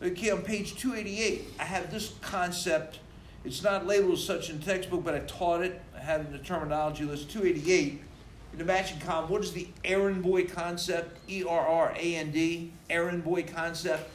Okay, 0.02 0.30
on 0.32 0.42
page 0.42 0.76
288, 0.78 1.46
I 1.60 1.64
have 1.64 1.92
this 1.92 2.14
concept. 2.22 3.00
It's 3.44 3.64
not 3.64 3.86
labeled 3.86 4.14
as 4.14 4.24
such 4.24 4.50
in 4.50 4.60
the 4.60 4.66
textbook, 4.66 5.04
but 5.04 5.14
I 5.16 5.20
taught 5.20 5.62
it. 5.62 5.82
I 5.96 6.00
have 6.00 6.22
it 6.22 6.28
in 6.28 6.32
the 6.34 6.38
terminology 6.40 7.04
list 7.04 7.30
288. 7.32 8.02
Matching 8.66 9.00
column, 9.00 9.30
what 9.30 9.44
is 9.44 9.54
the 9.54 9.68
errand 9.84 10.24
boy 10.24 10.46
concept? 10.46 11.18
E 11.30 11.44
R 11.44 11.68
R 11.68 11.94
A 11.98 12.16
N 12.16 12.32
D, 12.32 12.72
errand 12.89 13.24
boy 13.24 13.44
concept. 13.44 14.10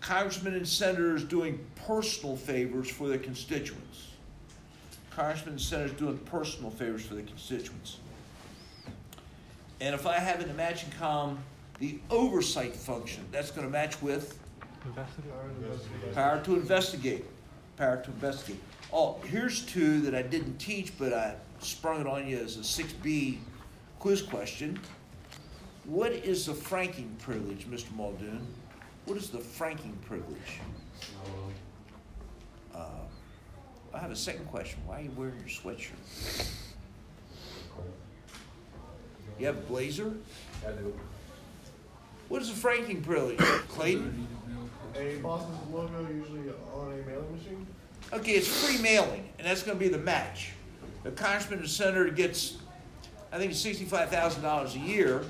Congressmen 0.00 0.54
and 0.54 0.66
senators 0.66 1.24
doing 1.24 1.58
personal 1.86 2.36
favors 2.36 2.88
for 2.88 3.08
their 3.08 3.18
constituents. 3.18 4.08
Congressmen 5.10 5.54
and 5.54 5.60
senators 5.60 5.92
doing 5.92 6.16
personal 6.18 6.70
favors 6.70 7.04
for 7.04 7.14
their 7.14 7.24
constituents. 7.24 7.98
And 9.80 9.94
if 9.94 10.06
I 10.06 10.18
have 10.18 10.40
an 10.40 10.48
the 10.48 10.54
matching 10.54 10.90
column 10.98 11.38
the 11.78 11.98
oversight 12.10 12.74
function, 12.74 13.24
that's 13.30 13.50
going 13.50 13.66
to 13.66 13.72
match 13.72 14.00
with 14.02 14.38
power 16.14 16.40
to 16.42 16.54
investigate. 16.54 17.24
Power 17.76 18.02
to 18.02 18.10
investigate. 18.10 18.60
Oh, 18.92 19.18
here's 19.24 19.64
two 19.64 20.00
that 20.02 20.14
I 20.14 20.22
didn't 20.22 20.58
teach, 20.58 20.96
but 20.98 21.12
I 21.12 21.34
sprung 21.60 22.00
it 22.00 22.06
on 22.06 22.26
you 22.26 22.38
as 22.38 22.56
a 22.56 22.60
6B 22.60 23.38
quiz 23.98 24.22
question. 24.22 24.78
What 25.84 26.12
is 26.12 26.46
the 26.46 26.54
franking 26.54 27.14
privilege, 27.18 27.66
Mr. 27.66 27.94
Muldoon? 27.96 28.46
What 29.06 29.16
is 29.16 29.30
the 29.30 29.38
franking 29.38 29.96
privilege? 30.06 30.60
Uh, 32.74 32.84
I 33.94 33.98
have 33.98 34.10
a 34.10 34.16
second 34.16 34.46
question. 34.46 34.80
Why 34.86 35.00
are 35.00 35.02
you 35.02 35.10
wearing 35.16 35.38
your 35.38 35.48
sweatshirt? 35.48 36.48
You 39.38 39.46
have 39.46 39.56
a 39.56 39.62
blazer? 39.62 40.12
I 40.66 40.72
do. 40.72 40.94
What 42.28 42.42
is 42.42 42.50
the 42.50 42.56
franking 42.56 43.00
privilege, 43.02 43.38
Clayton? 43.68 44.26
A 44.94 45.16
boss's 45.18 45.48
logo 45.72 46.06
usually 46.12 46.50
on 46.74 46.92
a 46.92 46.96
mailing 47.06 47.32
machine. 47.32 47.66
Okay, 48.12 48.32
it's 48.32 48.48
free 48.48 48.82
mailing, 48.82 49.28
and 49.38 49.46
that's 49.46 49.62
going 49.62 49.78
to 49.78 49.82
be 49.82 49.88
the 49.88 49.98
match. 49.98 50.52
The 51.08 51.14
congressman 51.14 51.60
or 51.60 51.66
senator 51.66 52.10
gets, 52.10 52.58
I 53.32 53.38
think, 53.38 53.54
sixty-five 53.54 54.10
thousand 54.10 54.42
dollars 54.42 54.74
a 54.74 54.78
year 54.78 55.22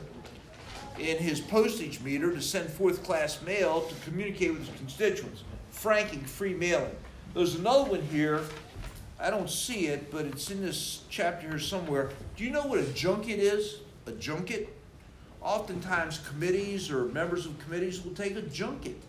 in 0.98 1.18
his 1.18 1.40
postage 1.40 2.00
meter 2.00 2.32
to 2.32 2.42
send 2.42 2.68
fourth 2.68 3.04
class 3.04 3.40
mail 3.42 3.82
to 3.82 3.94
communicate 4.04 4.54
with 4.54 4.66
his 4.66 4.76
constituents. 4.76 5.44
Franking, 5.70 6.24
free 6.24 6.52
mailing. 6.52 6.90
There's 7.32 7.54
another 7.54 7.88
one 7.88 8.02
here. 8.02 8.42
I 9.20 9.30
don't 9.30 9.48
see 9.48 9.86
it, 9.86 10.10
but 10.10 10.24
it's 10.24 10.50
in 10.50 10.60
this 10.60 11.02
chapter 11.10 11.48
here 11.48 11.60
somewhere. 11.60 12.10
Do 12.36 12.42
you 12.42 12.50
know 12.50 12.66
what 12.66 12.80
a 12.80 12.86
junket 12.86 13.38
is? 13.38 13.76
A 14.06 14.12
junket? 14.12 14.76
Oftentimes, 15.40 16.18
committees 16.28 16.90
or 16.90 17.04
members 17.04 17.46
of 17.46 17.56
committees 17.60 18.04
will 18.04 18.14
take 18.14 18.34
a 18.34 18.42
junket. 18.42 19.00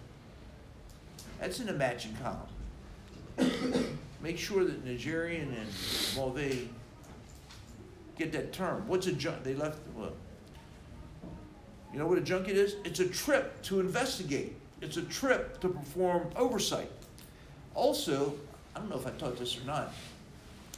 That's 1.39 1.59
in 1.59 1.65
the 1.65 1.73
matching 1.73 2.15
column. 2.21 3.97
Make 4.21 4.37
sure 4.37 4.65
that 4.65 4.85
Nigerian 4.85 5.53
and 5.53 5.69
Mulvey 6.15 6.69
get 8.17 8.31
that 8.33 8.51
term. 8.51 8.87
What's 8.87 9.07
a 9.07 9.13
junk? 9.13 9.43
They 9.43 9.55
left. 9.55 9.79
What? 9.95 10.15
You 11.93 11.99
know 11.99 12.05
what 12.05 12.17
a 12.17 12.21
junket 12.21 12.55
is? 12.55 12.75
It's 12.83 12.99
a 12.99 13.07
trip 13.07 13.61
to 13.63 13.79
investigate. 13.79 14.55
It's 14.81 14.97
a 14.97 15.01
trip 15.03 15.59
to 15.61 15.69
perform 15.69 16.29
oversight. 16.35 16.91
Also, 17.75 18.35
I 18.75 18.79
don't 18.79 18.89
know 18.89 18.97
if 18.97 19.07
I 19.07 19.11
taught 19.11 19.37
this 19.37 19.57
or 19.57 19.65
not. 19.65 19.93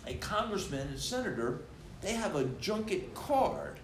A 0.08 0.14
congressman 0.16 0.88
and 0.88 1.00
senator, 1.00 1.60
they 2.02 2.14
have 2.14 2.36
a 2.36 2.46
junket 2.60 3.14
card, 3.14 3.78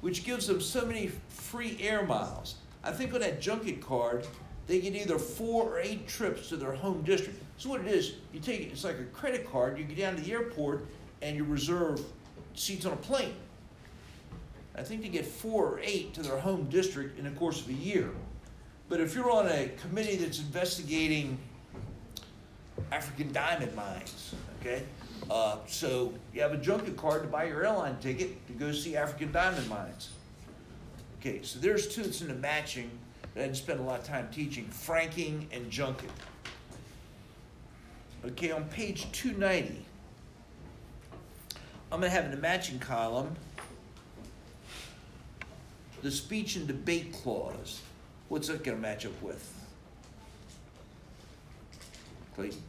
which 0.00 0.24
gives 0.24 0.46
them 0.46 0.60
so 0.60 0.84
many 0.84 1.12
free 1.28 1.76
air 1.80 2.04
miles. 2.04 2.56
I 2.82 2.92
think 2.92 3.14
on 3.14 3.20
that 3.20 3.40
junket 3.40 3.80
card, 3.80 4.26
they 4.66 4.80
get 4.80 4.94
either 4.94 5.18
four 5.18 5.64
or 5.64 5.78
eight 5.78 6.08
trips 6.08 6.48
to 6.48 6.56
their 6.56 6.72
home 6.72 7.02
district. 7.02 7.38
So 7.62 7.70
what 7.70 7.82
it 7.82 7.86
is, 7.86 8.14
you 8.32 8.40
take 8.40 8.58
it, 8.62 8.72
it's 8.72 8.82
like 8.82 8.98
a 8.98 9.04
credit 9.04 9.48
card. 9.48 9.78
You 9.78 9.84
get 9.84 9.96
down 9.96 10.16
to 10.16 10.20
the 10.20 10.32
airport 10.32 10.84
and 11.20 11.36
you 11.36 11.44
reserve 11.44 12.00
seats 12.54 12.84
on 12.86 12.92
a 12.92 12.96
plane. 12.96 13.36
I 14.74 14.82
think 14.82 15.00
they 15.00 15.08
get 15.08 15.24
four 15.24 15.66
or 15.66 15.80
eight 15.80 16.12
to 16.14 16.22
their 16.22 16.40
home 16.40 16.64
district 16.64 17.20
in 17.20 17.24
the 17.24 17.30
course 17.30 17.60
of 17.60 17.68
a 17.68 17.72
year. 17.72 18.10
But 18.88 18.98
if 18.98 19.14
you're 19.14 19.30
on 19.30 19.46
a 19.46 19.68
committee 19.80 20.16
that's 20.16 20.40
investigating 20.40 21.38
African 22.90 23.32
diamond 23.32 23.76
mines, 23.76 24.34
okay, 24.60 24.82
uh, 25.30 25.58
so 25.68 26.12
you 26.34 26.42
have 26.42 26.54
a 26.54 26.58
junket 26.58 26.96
card 26.96 27.22
to 27.22 27.28
buy 27.28 27.44
your 27.44 27.64
airline 27.64 27.96
ticket 28.00 28.44
to 28.48 28.54
go 28.54 28.72
see 28.72 28.96
African 28.96 29.30
diamond 29.30 29.68
mines. 29.68 30.10
Okay, 31.20 31.42
so 31.42 31.60
there's 31.60 31.86
two 31.86 32.02
that's 32.02 32.22
in 32.22 32.26
the 32.26 32.34
matching 32.34 32.90
that 33.34 33.42
I 33.42 33.44
didn't 33.44 33.58
spend 33.58 33.78
a 33.78 33.84
lot 33.84 34.00
of 34.00 34.04
time 34.04 34.26
teaching 34.32 34.64
franking 34.66 35.46
and 35.52 35.70
junket. 35.70 36.10
Okay, 38.24 38.52
on 38.52 38.64
page 38.66 39.10
290, 39.10 39.84
I'm 41.90 41.98
going 41.98 42.02
to 42.02 42.08
have 42.08 42.26
in 42.26 42.30
the 42.30 42.36
matching 42.36 42.78
column 42.78 43.34
the 46.02 46.10
speech 46.10 46.54
and 46.54 46.68
debate 46.68 47.12
clause. 47.12 47.80
What's 48.28 48.46
that 48.46 48.62
going 48.62 48.76
to 48.76 48.82
match 48.82 49.06
up 49.06 49.20
with? 49.22 49.52
Clayton? 52.36 52.62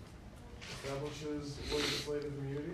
Establishes 0.84 1.58
legislative 1.72 2.34
immunity. 2.40 2.74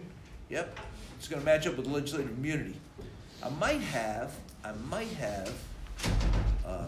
Yep, 0.49 0.79
it's 1.17 1.27
going 1.27 1.41
to 1.41 1.45
match 1.45 1.67
up 1.67 1.75
with 1.75 1.85
legislative 1.85 2.31
immunity. 2.31 2.75
I 3.43 3.49
might 3.49 3.81
have, 3.81 4.33
I 4.63 4.71
might 4.89 5.11
have 5.11 5.53
uh, 6.65 6.85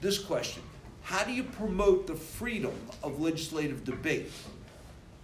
this 0.00 0.20
question 0.20 0.62
How 1.10 1.24
do 1.24 1.32
you 1.32 1.42
promote 1.42 2.06
the 2.06 2.14
freedom 2.14 2.72
of 3.02 3.20
legislative 3.20 3.82
debate? 3.82 4.30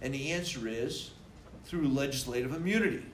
And 0.01 0.13
the 0.13 0.33
answer 0.33 0.67
is 0.67 1.11
through 1.63 1.87
legislative 1.87 2.53
immunity. 2.53 3.05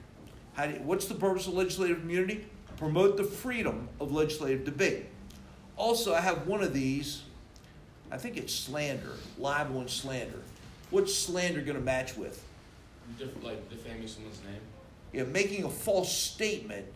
You- 0.58 0.80
what's 0.82 1.06
the 1.06 1.14
purpose 1.14 1.46
of 1.46 1.54
legislative 1.54 2.02
immunity? 2.02 2.46
Promote 2.76 3.16
the 3.16 3.22
freedom 3.22 3.88
of 4.00 4.10
legislative 4.10 4.64
debate. 4.64 5.06
Also, 5.76 6.14
I 6.14 6.20
have 6.20 6.48
one 6.48 6.64
of 6.64 6.74
these. 6.74 7.22
I 8.10 8.18
think 8.18 8.36
it's 8.36 8.52
slander, 8.52 9.12
libel 9.38 9.78
and 9.78 9.88
slander. 9.88 10.42
What's 10.90 11.14
slander 11.14 11.60
going 11.60 11.78
to 11.78 11.84
match 11.84 12.16
with? 12.16 12.42
Def- 13.20 13.40
like 13.44 13.70
defaming 13.70 14.08
someone's 14.08 14.40
name. 14.42 14.60
Yeah, 15.12 15.22
making 15.22 15.62
a 15.62 15.70
false 15.70 16.12
statement 16.12 16.86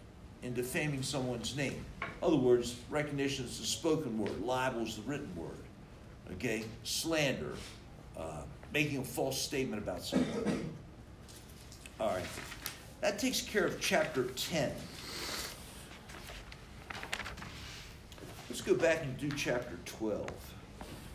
and 0.43 0.57
defaming 0.57 1.05
someone's 1.05 1.57
name. 1.57 1.85
In 2.03 2.09
other 2.21 2.37
words, 2.37 2.75
recognition 2.91 3.45
is 3.45 3.61
the 3.61 3.67
spoken 3.67 4.19
word, 4.19 4.41
libel 4.41 4.83
is 4.83 4.97
the 4.97 5.03
written 5.03 5.33
word. 5.37 5.55
Okay, 6.33 6.65
slander, 6.85 7.53
uh, 8.17 8.43
making 8.73 8.99
a 8.99 9.05
false 9.05 9.41
statement 9.41 9.83
about 9.83 10.03
someone. 10.03 10.69
All 12.01 12.09
right, 12.09 12.25
that 13.01 13.19
takes 13.19 13.41
care 13.41 13.65
of 13.65 13.81
chapter 13.81 14.25
10. 14.25 14.73
Let's 18.49 18.61
go 18.61 18.75
back 18.75 19.03
and 19.03 19.17
do 19.19 19.31
chapter 19.31 19.79
12. 19.85 20.29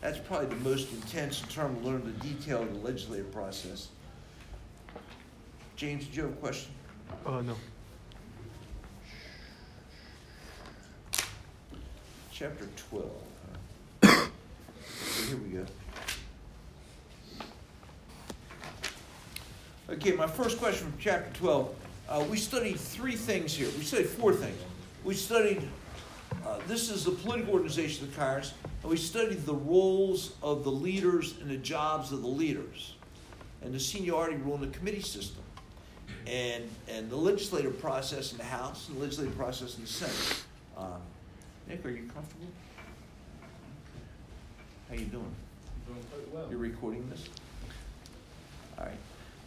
That's 0.00 0.18
probably 0.18 0.48
the 0.48 0.56
most 0.56 0.92
intense 0.92 1.42
in 1.42 1.48
terms 1.48 1.78
of 1.78 1.84
learning 1.84 2.14
the 2.18 2.28
detail 2.28 2.62
of 2.62 2.72
the 2.72 2.80
legislative 2.80 3.32
process. 3.32 3.88
James, 5.76 6.04
did 6.06 6.16
you 6.16 6.22
have 6.24 6.32
a 6.32 6.36
question? 6.36 6.72
Oh, 7.24 7.40
no. 7.40 7.56
Chapter 12.30 12.68
12. 12.90 13.10
Here 15.24 15.36
we 15.38 15.48
go. 15.50 15.66
Okay, 19.90 20.12
my 20.12 20.26
first 20.26 20.58
question 20.58 20.90
from 20.90 20.98
chapter 20.98 21.32
12. 21.38 21.74
Uh, 22.08 22.24
we 22.30 22.36
studied 22.36 22.78
three 22.78 23.16
things 23.16 23.54
here. 23.54 23.68
We 23.78 23.84
studied 23.84 24.08
four 24.08 24.32
things. 24.32 24.58
We 25.02 25.14
studied, 25.14 25.62
uh, 26.46 26.58
this 26.66 26.90
is 26.90 27.04
the 27.04 27.10
political 27.12 27.54
organization 27.54 28.04
of 28.04 28.14
the 28.14 28.20
Congress, 28.20 28.54
and 28.82 28.90
we 28.90 28.96
studied 28.96 29.46
the 29.46 29.54
roles 29.54 30.34
of 30.42 30.64
the 30.64 30.70
leaders 30.70 31.36
and 31.40 31.50
the 31.50 31.56
jobs 31.56 32.12
of 32.12 32.22
the 32.22 32.28
leaders, 32.28 32.94
and 33.62 33.74
the 33.74 33.80
seniority 33.80 34.36
rule 34.36 34.54
in 34.56 34.60
the 34.60 34.76
committee 34.78 35.02
system, 35.02 35.42
and, 36.26 36.64
and 36.88 37.10
the 37.10 37.16
legislative 37.16 37.80
process 37.80 38.32
in 38.32 38.38
the 38.38 38.44
House 38.44 38.88
and 38.88 38.96
the 38.96 39.02
legislative 39.02 39.36
process 39.36 39.76
in 39.76 39.82
the 39.82 39.88
Senate. 39.88 40.42
Um, 40.76 41.00
Nick, 41.68 41.84
are 41.84 41.90
you 41.90 42.08
comfortable? 42.12 42.48
How 44.88 44.94
you 44.94 45.06
doing? 45.06 45.34
Doing 45.86 46.04
quite 46.12 46.34
well. 46.34 46.46
You're 46.50 46.58
recording 46.58 47.08
this? 47.10 47.28
All 48.78 48.86
right. 48.86 48.94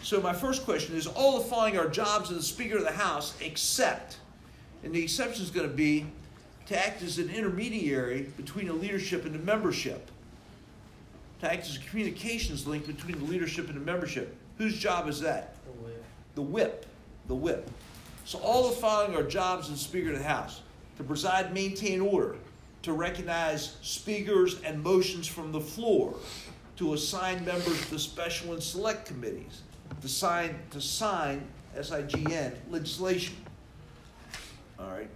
So 0.01 0.21
my 0.21 0.33
first 0.33 0.63
question 0.65 0.95
is, 0.95 1.07
all 1.07 1.39
the 1.39 1.45
following 1.45 1.77
are 1.77 1.87
jobs 1.87 2.29
of 2.29 2.37
the 2.37 2.43
Speaker 2.43 2.77
of 2.77 2.83
the 2.83 2.91
House, 2.91 3.35
except, 3.41 4.17
and 4.83 4.93
the 4.93 5.01
exception 5.01 5.43
is 5.43 5.51
going 5.51 5.67
to 5.67 5.75
be 5.75 6.05
to 6.67 6.77
act 6.77 7.01
as 7.01 7.17
an 7.17 7.29
intermediary 7.29 8.23
between 8.37 8.67
the 8.67 8.73
leadership 8.73 9.25
and 9.25 9.33
the 9.33 9.39
membership. 9.39 10.09
To 11.41 11.51
act 11.51 11.67
as 11.67 11.77
a 11.77 11.79
communications 11.79 12.65
link 12.67 12.87
between 12.87 13.19
the 13.19 13.25
leadership 13.25 13.67
and 13.67 13.75
the 13.75 13.81
membership. 13.81 14.35
Whose 14.57 14.77
job 14.77 15.07
is 15.07 15.19
that? 15.21 15.55
The 16.35 16.41
whip. 16.41 16.85
The 17.27 17.35
whip. 17.35 17.69
So 18.25 18.39
all 18.39 18.69
the 18.69 18.75
following 18.75 19.15
are 19.15 19.23
jobs 19.23 19.67
of 19.67 19.75
the 19.75 19.79
Speaker 19.79 20.11
of 20.11 20.17
the 20.17 20.23
House 20.23 20.61
to 20.97 21.03
preside, 21.03 21.53
maintain 21.53 22.01
order, 22.01 22.35
to 22.87 22.93
recognize 22.93 23.75
speakers 23.81 24.61
and 24.61 24.81
motions 24.81 25.27
from 25.27 25.51
the 25.51 25.59
floor, 25.59 26.15
to 26.77 26.93
assign 26.93 27.43
members 27.43 27.89
to 27.89 27.99
special 27.99 28.53
and 28.53 28.63
select 28.63 29.05
committees, 29.05 29.63
to 30.01 30.07
sign, 30.07 30.57
to 30.71 30.79
sign 30.79 31.45
SIGN 31.75 32.53
legislation. 32.69 33.35
All 34.79 34.87
right. 34.87 35.09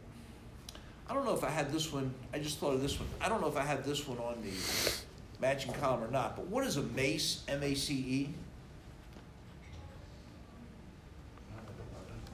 I 1.09 1.13
don't 1.13 1.23
know 1.23 1.33
if 1.33 1.45
I 1.45 1.49
had 1.49 1.71
this 1.71 1.93
one, 1.93 2.13
I 2.33 2.39
just 2.39 2.57
thought 2.57 2.73
of 2.73 2.81
this 2.81 2.99
one. 2.99 3.07
I 3.21 3.29
don't 3.29 3.39
know 3.39 3.47
if 3.47 3.55
I 3.55 3.63
had 3.63 3.85
this 3.85 4.05
one 4.05 4.17
on 4.17 4.41
the 4.41 4.91
matching 5.39 5.71
column 5.71 6.03
or 6.03 6.11
not, 6.11 6.35
but 6.35 6.47
what 6.47 6.67
is 6.67 6.75
a 6.75 6.83
MACE, 6.83 7.43
M 7.47 7.63
A 7.63 7.73
C 7.73 7.93
E? 7.93 8.29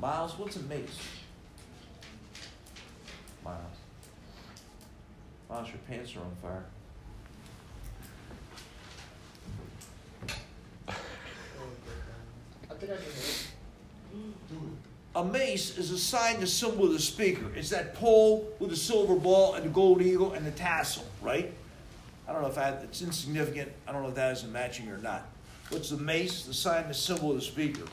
Miles, 0.02 0.36
what's 0.40 0.56
a 0.56 0.64
mace? 0.64 0.98
Miles. 3.46 3.77
Miles, 5.50 5.70
your 5.70 5.78
pants 5.88 6.16
are 6.16 6.20
on 6.20 6.36
fire. 6.42 6.66
I 12.70 12.74
think 12.74 12.92
I 12.92 12.96
can 12.96 13.06
hit 13.06 13.48
A 15.16 15.24
mace 15.24 15.78
is 15.78 15.92
a 15.92 15.98
sign, 15.98 16.40
the 16.42 16.48
symbol 16.48 16.86
of 16.86 16.92
the 16.92 17.00
speaker. 17.00 17.46
It's 17.56 17.70
that 17.70 17.96
pole 17.96 18.52
with 18.60 18.70
the 18.70 18.76
silver 18.76 19.16
ball 19.16 19.56
and 19.56 19.66
the 19.66 19.70
gold 19.70 20.02
eagle 20.02 20.34
and 20.34 20.46
the 20.46 20.52
tassel, 20.52 21.06
right? 21.22 21.52
I 22.28 22.34
don't 22.34 22.42
know 22.42 22.50
if 22.50 22.56
that, 22.56 22.82
it's 22.84 23.02
insignificant. 23.02 23.72
I 23.88 23.94
don't 23.94 24.04
know 24.04 24.10
if 24.10 24.16
that 24.16 24.34
is 24.34 24.44
a 24.44 24.48
matching 24.48 24.90
or 24.90 24.98
not. 24.98 25.24
What's 25.70 25.90
the 25.90 25.98
mace? 25.98 26.44
The 26.44 26.54
sign, 26.54 26.88
the 26.90 26.94
symbol 26.94 27.32
of 27.32 27.38
the 27.38 27.42
speaker. 27.42 27.86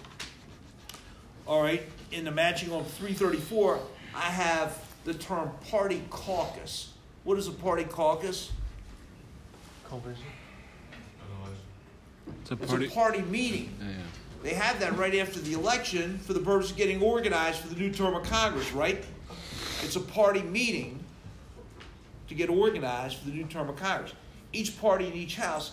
All 1.47 1.63
right, 1.63 1.83
in 2.11 2.25
the 2.25 2.31
matching 2.31 2.73
on 2.73 2.85
334, 2.85 3.79
I 4.15 4.21
have 4.21 4.79
the 5.05 5.15
term 5.15 5.51
party 5.71 6.03
caucus. 6.11 6.94
What 7.25 7.39
is 7.39 7.49
a 7.49 7.53
party 7.53 7.85
caucus? 7.85 8.53
Convention? 9.89 10.25
It's 12.43 12.51
a 12.51 12.55
It's 12.55 12.67
party. 12.71 12.87
a 12.87 12.91
party 12.91 13.23
meeting. 13.23 13.75
Yeah, 13.81 13.89
yeah. 13.89 13.95
They 14.43 14.55
have 14.55 14.79
that 14.81 14.97
right 14.99 15.15
after 15.17 15.41
the 15.41 15.55
election 15.55 16.19
for 16.19 16.35
the 16.35 16.41
purpose 16.41 16.71
of 16.71 16.77
getting 16.77 17.03
organized 17.03 17.61
for 17.61 17.69
the 17.69 17.77
new 17.81 17.91
term 17.91 18.15
of 18.15 18.25
Congress, 18.25 18.71
right? 18.73 19.03
It's 19.83 19.97
a 19.97 20.01
party 20.01 20.43
meeting 20.43 21.03
to 22.29 22.35
get 22.35 22.51
organized 22.51 23.17
for 23.19 23.27
the 23.27 23.33
new 23.35 23.45
term 23.45 23.71
of 23.71 23.77
Congress. 23.77 24.13
Each 24.53 24.79
party 24.79 25.07
in 25.07 25.15
each 25.15 25.37
house, 25.37 25.73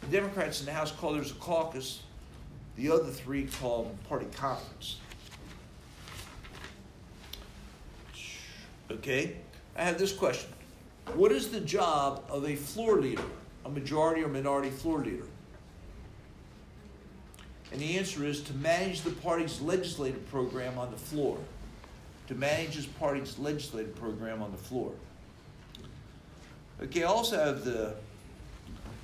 the 0.00 0.08
Democrats 0.08 0.58
in 0.60 0.66
the 0.66 0.72
House 0.72 0.90
call 0.90 1.12
theirs 1.12 1.30
a 1.30 1.34
caucus, 1.34 2.02
the 2.76 2.90
other 2.90 3.10
three 3.10 3.46
call 3.46 3.84
them 3.84 3.98
party 4.08 4.26
conference. 4.34 4.98
Okay? 8.90 9.36
I 9.76 9.82
have 9.84 9.98
this 9.98 10.12
question 10.12 10.50
What 11.12 11.30
is 11.30 11.48
the 11.48 11.60
job 11.60 12.24
of 12.28 12.44
a 12.44 12.56
floor 12.56 13.00
leader, 13.00 13.22
a 13.64 13.68
majority 13.68 14.22
or 14.22 14.28
minority 14.28 14.70
floor 14.70 14.98
leader? 14.98 15.26
And 17.70 17.80
the 17.80 17.98
answer 17.98 18.24
is 18.24 18.40
to 18.42 18.54
manage 18.54 19.02
the 19.02 19.10
party's 19.10 19.60
legislative 19.60 20.28
program 20.30 20.78
on 20.78 20.90
the 20.90 20.96
floor. 20.96 21.38
To 22.28 22.34
manage 22.34 22.74
his 22.74 22.86
party's 22.86 23.38
legislative 23.38 23.94
program 23.96 24.42
on 24.42 24.50
the 24.50 24.56
floor. 24.58 24.92
Okay, 26.82 27.02
I 27.02 27.06
also 27.06 27.36
have 27.36 27.64
the. 27.64 27.94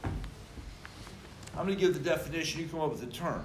I'm 0.04 1.66
going 1.66 1.76
to 1.76 1.80
give 1.80 1.94
the 1.94 2.00
definition, 2.00 2.60
you 2.60 2.68
come 2.68 2.80
up 2.80 2.90
with 2.90 3.00
the 3.00 3.06
term. 3.06 3.42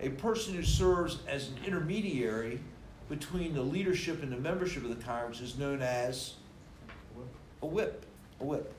A 0.00 0.10
person 0.10 0.54
who 0.54 0.62
serves 0.62 1.18
as 1.28 1.48
an 1.48 1.58
intermediary 1.66 2.60
between 3.08 3.54
the 3.54 3.62
leadership 3.62 4.22
and 4.22 4.32
the 4.32 4.36
membership 4.36 4.84
of 4.84 4.96
the 4.96 5.04
Congress 5.04 5.40
is 5.40 5.58
known 5.58 5.82
as 5.82 6.34
a 7.66 7.68
whip. 7.68 8.06
A 8.40 8.44
whip. 8.44 8.72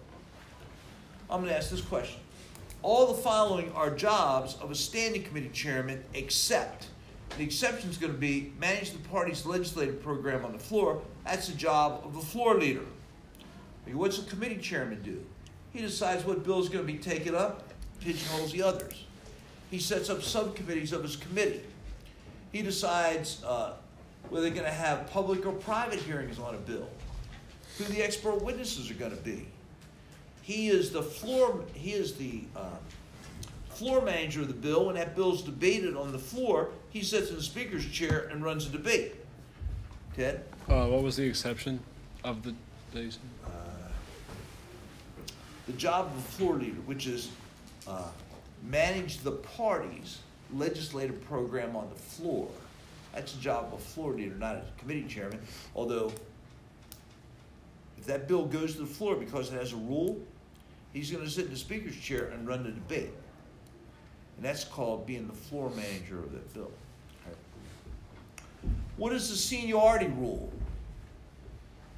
I'm 1.30 1.41
going 1.41 1.52
to 1.52 1.58
ask 1.58 1.69
this 1.69 1.82
question. 1.82 2.19
All 2.82 3.08
the 3.08 3.21
following 3.21 3.71
are 3.73 3.89
jobs 3.89 4.56
of 4.62 4.71
a 4.71 4.76
standing 4.76 5.23
committee 5.23 5.50
chairman, 5.50 6.04
except 6.13 6.88
the 7.38 7.43
exception 7.43 7.89
is 7.89 7.97
going 7.97 8.13
to 8.13 8.17
be 8.17 8.54
manage 8.60 8.91
the 8.91 9.00
party's 9.10 9.45
legislative 9.45 10.02
program 10.02 10.45
on 10.45 10.54
the 10.54 10.60
floor. 10.60 11.02
That's 11.26 11.47
the 11.47 11.58
job 11.58 12.02
of 12.06 12.13
the 12.13 12.21
floor 12.21 12.56
leader. 12.56 12.86
What's 13.91 14.19
the 14.19 14.30
committee 14.30 14.58
chairman 14.58 15.02
do? 15.02 15.23
He 15.73 15.82
decides 15.82 16.26
what 16.26 16.43
bill 16.43 16.62
is 16.62 16.69
going 16.69 16.86
to 16.86 16.91
be 16.91 17.00
taken 17.00 17.36
up, 17.36 17.63
pigeonholes 18.00 18.52
the 18.52 18.63
others. 18.63 19.06
He 19.69 19.80
sets 19.80 20.10
up 20.10 20.23
subcommittees 20.23 20.93
of 20.93 21.04
his 21.04 21.17
committee. 21.17 21.62
He 22.54 22.62
decides 22.62 23.43
uh, 23.43 23.73
whether 24.30 24.45
they're 24.45 24.54
going 24.54 24.65
to 24.65 24.71
have 24.71 25.10
public 25.12 25.45
or 25.45 25.52
private 25.52 26.00
hearings 26.00 26.39
on 26.39 26.56
a 26.56 26.58
bill, 26.58 26.88
who 27.77 27.83
the 27.85 28.01
expert 28.01 28.41
witnesses 28.41 28.89
are 28.89 28.95
going 28.95 29.11
to 29.11 29.17
be. 29.23 29.47
He 30.41 30.69
is 30.69 30.91
the 30.91 31.03
floor. 31.03 31.63
He 31.73 31.93
is 31.93 32.13
the 32.15 32.41
uh, 32.55 32.61
floor 33.69 34.01
manager 34.01 34.41
of 34.41 34.47
the 34.47 34.53
bill. 34.53 34.85
When 34.85 34.95
that 34.95 35.15
bill 35.15 35.33
is 35.33 35.41
debated 35.41 35.95
on 35.95 36.11
the 36.11 36.19
floor, 36.19 36.69
he 36.89 37.03
sits 37.03 37.29
in 37.29 37.35
the 37.35 37.43
speaker's 37.43 37.85
chair 37.85 38.27
and 38.31 38.43
runs 38.43 38.69
the 38.69 38.77
debate. 38.77 39.15
Ted, 40.15 40.43
Uh, 40.67 40.87
what 40.87 41.03
was 41.03 41.15
the 41.17 41.23
exception 41.23 41.79
of 42.23 42.43
the 42.43 42.53
said? 42.93 43.13
uh, 43.45 43.49
the 45.67 45.73
job 45.73 46.07
of 46.07 46.17
a 46.17 46.21
floor 46.21 46.55
leader, 46.55 46.79
which 46.85 47.05
is 47.05 47.29
uh, 47.87 48.07
manage 48.63 49.19
the 49.19 49.31
party's 49.31 50.19
legislative 50.53 51.23
program 51.25 51.75
on 51.75 51.87
the 51.89 51.99
floor. 51.99 52.49
That's 53.13 53.33
the 53.33 53.41
job 53.41 53.65
of 53.65 53.73
a 53.73 53.77
floor 53.81 54.13
leader, 54.13 54.33
not 54.35 54.55
a 54.55 54.63
committee 54.79 55.03
chairman. 55.07 55.39
Although, 55.75 56.11
that 58.07 58.27
bill 58.27 58.45
goes 58.45 58.73
to 58.73 58.79
the 58.79 58.87
floor 58.87 59.15
because 59.15 59.53
it 59.53 59.59
has 59.59 59.73
a 59.73 59.77
rule, 59.77 60.17
he's 60.93 61.11
going 61.11 61.23
to 61.23 61.29
sit 61.29 61.45
in 61.45 61.51
the 61.51 61.57
speaker's 61.57 61.95
chair 61.97 62.31
and 62.33 62.47
run 62.47 62.63
the 62.63 62.71
debate. 62.71 63.11
And 64.37 64.45
that's 64.45 64.63
called 64.63 65.05
being 65.05 65.27
the 65.27 65.33
floor 65.33 65.69
manager 65.71 66.17
of 66.17 66.31
that 66.31 66.53
bill. 66.53 66.71
What 68.95 69.13
is 69.13 69.29
the 69.29 69.35
seniority 69.35 70.07
rule? 70.07 70.51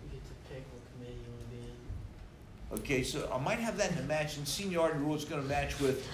You 0.03 0.11
get 0.11 0.25
to 0.25 0.53
pick 0.53 0.63
what 0.73 0.81
committee 0.93 1.19
you 1.25 1.31
want 1.31 1.49
to 1.49 1.55
be 1.55 1.61
in. 1.61 2.79
Okay, 2.79 3.03
so 3.03 3.31
I 3.33 3.39
might 3.39 3.59
have 3.59 3.77
that 3.77 3.91
in 3.91 3.97
the 3.97 4.03
match, 4.03 4.37
and 4.37 4.47
seniority 4.47 4.99
rule 4.99 5.15
is 5.15 5.23
going 5.23 5.41
to 5.41 5.47
match 5.47 5.79
with 5.79 6.07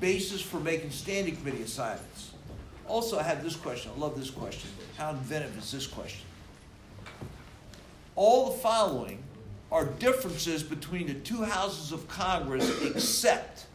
basis 0.00 0.40
for 0.40 0.58
making 0.58 0.90
standing 0.90 1.36
committee 1.36 1.62
assignments. 1.62 2.32
Also, 2.88 3.18
I 3.18 3.22
have 3.22 3.44
this 3.44 3.54
question. 3.54 3.92
I 3.94 4.00
love 4.00 4.18
this 4.18 4.30
question. 4.30 4.70
How 4.96 5.10
inventive 5.10 5.56
is 5.58 5.70
this 5.70 5.86
question? 5.86 6.26
All 8.16 8.50
the 8.50 8.58
following 8.58 9.22
are 9.72 9.86
differences 9.86 10.62
between 10.62 11.06
the 11.06 11.14
two 11.14 11.42
houses 11.42 11.92
of 11.92 12.06
Congress 12.06 12.70
except. 12.84 13.66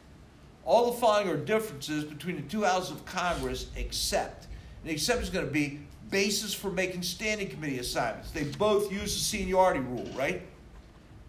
All 0.63 0.91
the 0.91 0.97
following 0.99 1.27
are 1.27 1.35
differences 1.35 2.03
between 2.03 2.35
the 2.35 2.43
two 2.43 2.63
houses 2.63 2.91
of 2.91 3.03
Congress 3.05 3.67
except. 3.75 4.45
And 4.81 4.91
the 4.91 4.93
exception 4.93 5.23
is 5.23 5.31
going 5.31 5.47
to 5.47 5.51
be 5.51 5.79
basis 6.11 6.53
for 6.53 6.69
making 6.69 7.01
standing 7.01 7.49
committee 7.49 7.79
assignments. 7.79 8.29
They 8.29 8.43
both 8.43 8.91
use 8.91 9.15
the 9.15 9.19
seniority 9.19 9.79
rule, 9.79 10.07
right? 10.15 10.43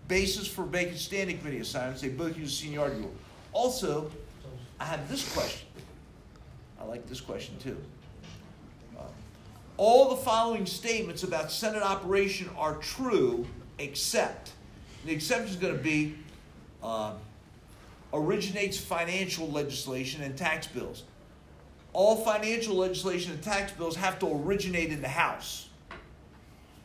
Basis 0.07 0.47
for 0.47 0.67
making 0.67 0.97
standing 0.97 1.39
committee 1.39 1.61
assignments. 1.61 2.03
They 2.03 2.11
both 2.11 2.37
use 2.37 2.51
the 2.51 2.67
seniority 2.67 3.01
rule. 3.01 3.15
Also, 3.55 4.11
I 4.79 4.85
have 4.85 5.09
this 5.09 5.33
question. 5.33 5.67
I 6.79 6.85
like 6.85 7.09
this 7.09 7.23
question 7.23 7.57
too. 7.59 7.79
All 9.79 10.11
the 10.11 10.17
following 10.17 10.67
statements 10.67 11.23
about 11.23 11.51
Senate 11.51 11.83
operation 11.83 12.51
are 12.59 12.75
true, 12.77 13.47
except 13.79 14.53
the 15.05 15.13
exception 15.13 15.49
is 15.49 15.57
going 15.57 15.77
to 15.77 15.83
be 15.83 16.15
uh, 16.83 17.13
originates 18.13 18.79
financial 18.79 19.51
legislation 19.51 20.23
and 20.23 20.37
tax 20.37 20.67
bills. 20.67 21.05
All 21.93 22.17
financial 22.17 22.77
legislation 22.77 23.33
and 23.33 23.43
tax 23.43 23.73
bills 23.73 23.97
have 23.97 24.19
to 24.21 24.27
originate 24.27 24.91
in 24.91 25.01
the 25.01 25.09
House. 25.09 25.69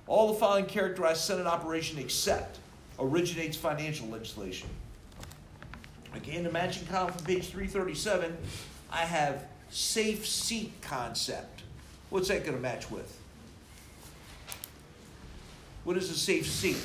All 0.08 0.34
the 0.34 0.40
following 0.40 0.66
characterize 0.66 1.24
Senate 1.24 1.48
operation 1.48 2.00
except 2.00 2.60
originates 3.00 3.58
financial 3.58 4.08
legislation. 4.08 4.70
Okay, 6.18 6.36
in 6.36 6.44
the 6.44 6.52
matching 6.52 6.86
column 6.88 7.12
from 7.12 7.26
page 7.26 7.48
337, 7.48 8.38
I 8.92 8.98
have 8.98 9.46
safe 9.70 10.28
seat 10.28 10.72
concept. 10.82 11.64
What's 12.10 12.28
that 12.28 12.44
going 12.44 12.56
to 12.56 12.62
match 12.62 12.92
with? 12.92 13.20
What 15.84 15.98
is 15.98 16.10
a 16.12 16.14
safe 16.14 16.48
seat? 16.48 16.78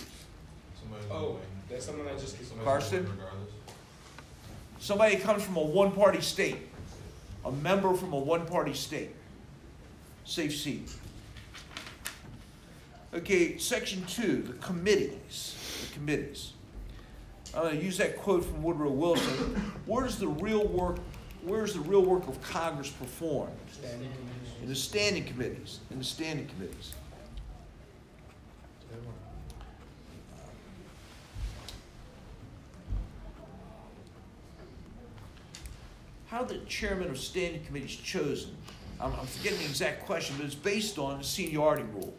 Oh, 1.11 1.15
oh 1.15 1.39
that's 1.71 1.87
someone 1.87 2.07
that 2.07 2.19
just. 2.19 2.39
gets 2.39 2.53
Carson? 2.65 3.09
Somebody 4.81 5.17
comes 5.17 5.43
from 5.43 5.57
a 5.57 5.63
one 5.63 5.93
party 5.93 6.21
state, 6.21 6.59
a 7.45 7.53
member 7.53 7.95
from 7.95 8.13
a 8.13 8.19
one 8.19 8.47
party 8.47 8.75
state. 8.75 9.11
Safe 10.25 10.55
seat. 10.55 10.91
Okay, 13.15 13.57
section 13.59 14.05
two, 14.05 14.43
the 14.43 14.53
committees. 14.55 15.57
The 15.89 15.95
committees. 15.95 16.53
I'm 17.55 17.63
going 17.63 17.79
to 17.79 17.85
use 17.85 17.97
that 17.97 18.19
quote 18.19 18.45
from 18.45 18.63
Woodrow 18.63 18.91
Wilson. 18.91 19.73
Where's 19.87 20.17
the 20.17 20.29
real 20.29 20.67
work? 20.69 20.99
Where's 21.43 21.73
the 21.73 21.81
real 21.81 22.03
work 22.03 22.29
of 22.29 22.41
Congress 22.43 22.91
performed? 22.91 23.53
Standing 23.73 24.11
committees. 24.11 24.63
In 24.63 24.69
the 24.69 24.75
standing 24.75 25.25
committees. 25.25 25.81
In 25.91 25.99
the 25.99 26.05
standing 26.05 26.47
committees. 26.47 26.93
How 36.29 36.45
the 36.45 36.59
chairman 36.67 37.09
of 37.09 37.19
standing 37.19 37.65
committees 37.65 37.97
chosen? 37.97 38.55
I'm, 39.01 39.13
I'm 39.15 39.27
forgetting 39.27 39.61
the 39.61 39.65
exact 39.65 40.05
question, 40.05 40.37
but 40.37 40.45
it's 40.45 40.55
based 40.55 40.99
on 40.99 41.19
the 41.19 41.25
seniority 41.25 41.85
rule. 41.95 42.15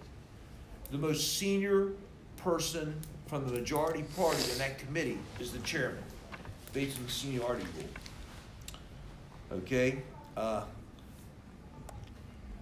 The 0.91 0.97
most 0.97 1.37
senior 1.37 1.89
person 2.37 2.99
from 3.27 3.45
the 3.45 3.53
majority 3.53 4.03
party 4.17 4.41
in 4.51 4.57
that 4.57 4.79
committee 4.79 5.19
is 5.39 5.51
the 5.51 5.59
chairman, 5.59 6.01
based 6.73 6.97
on 6.97 7.05
the 7.05 7.11
seniority 7.11 7.65
rule. 7.77 9.59
Okay? 9.59 10.01
Uh, 10.35 10.63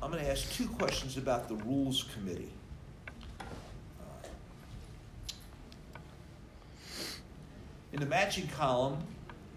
I'm 0.02 0.12
going 0.12 0.24
to 0.24 0.30
ask 0.30 0.52
two 0.52 0.68
questions 0.68 1.16
about 1.16 1.48
the 1.48 1.56
Rules 1.56 2.04
Committee. 2.14 2.52
In 7.94 8.02
the 8.02 8.06
matching 8.06 8.48
column, 8.50 8.98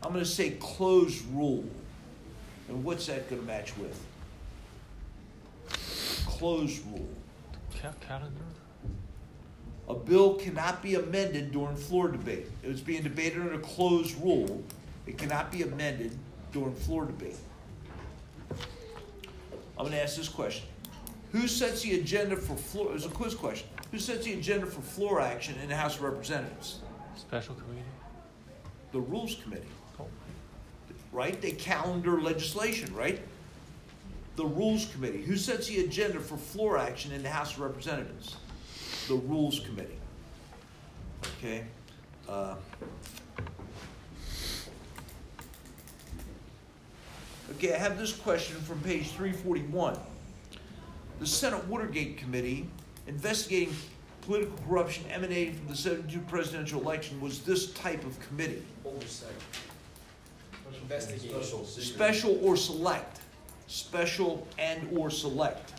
I'm 0.02 0.12
going 0.12 0.24
to 0.24 0.30
say 0.30 0.50
closed 0.60 1.24
rule. 1.32 1.64
And 2.70 2.84
what's 2.84 3.06
that 3.06 3.28
going 3.28 3.42
to 3.42 3.46
match 3.46 3.76
with? 3.76 4.00
Closed 6.26 6.86
rule. 6.86 7.08
Ca- 7.82 7.92
calendar? 8.00 8.44
A 9.88 9.94
bill 9.94 10.34
cannot 10.34 10.80
be 10.80 10.94
amended 10.94 11.50
during 11.50 11.74
floor 11.74 12.08
debate. 12.08 12.46
It 12.62 12.68
was 12.68 12.80
being 12.80 13.02
debated 13.02 13.42
under 13.42 13.58
closed 13.58 14.16
rule. 14.22 14.62
It 15.06 15.18
cannot 15.18 15.50
be 15.50 15.62
amended 15.62 16.16
during 16.52 16.72
floor 16.74 17.06
debate. 17.06 17.36
I'm 18.50 19.86
going 19.86 19.90
to 19.90 20.02
ask 20.02 20.16
this 20.16 20.28
question. 20.28 20.66
Who 21.32 21.48
sets 21.48 21.82
the 21.82 21.98
agenda 21.98 22.36
for 22.36 22.54
floor? 22.54 22.94
It's 22.94 23.04
a 23.04 23.08
quiz 23.08 23.34
question. 23.34 23.68
Who 23.90 23.98
sets 23.98 24.24
the 24.24 24.34
agenda 24.34 24.66
for 24.66 24.80
floor 24.80 25.20
action 25.20 25.56
in 25.60 25.68
the 25.68 25.76
House 25.76 25.96
of 25.96 26.02
Representatives? 26.02 26.78
Special 27.16 27.56
committee? 27.56 27.82
The 28.92 29.00
Rules 29.00 29.36
Committee. 29.42 29.66
Right? 31.12 31.40
They 31.40 31.52
calendar 31.52 32.20
legislation, 32.20 32.94
right? 32.94 33.20
The 34.36 34.44
Rules 34.44 34.86
Committee. 34.86 35.22
Who 35.22 35.36
sets 35.36 35.66
the 35.66 35.84
agenda 35.84 36.20
for 36.20 36.36
floor 36.36 36.78
action 36.78 37.12
in 37.12 37.22
the 37.22 37.28
House 37.28 37.54
of 37.54 37.60
Representatives? 37.60 38.36
The 39.08 39.14
Rules 39.14 39.60
Committee. 39.60 39.98
Okay? 41.38 41.64
Uh, 42.28 42.54
okay, 47.52 47.74
I 47.74 47.78
have 47.78 47.98
this 47.98 48.12
question 48.12 48.56
from 48.60 48.80
page 48.80 49.10
341. 49.10 49.98
The 51.18 51.26
Senate 51.26 51.66
Watergate 51.66 52.16
Committee 52.16 52.66
investigating 53.06 53.74
political 54.22 54.56
corruption 54.66 55.04
emanating 55.10 55.54
from 55.54 55.68
the 55.68 55.76
72 55.76 56.20
presidential 56.20 56.80
election 56.80 57.20
was 57.20 57.40
this 57.40 57.72
type 57.72 58.04
of 58.04 58.18
committee 58.20 58.62
Oversight. 58.84 59.30
Investigate. 60.82 61.44
special 61.44 62.38
or 62.42 62.56
select. 62.56 63.20
Special 63.66 64.46
and 64.58 64.88
or 64.96 65.10
select. 65.10 65.72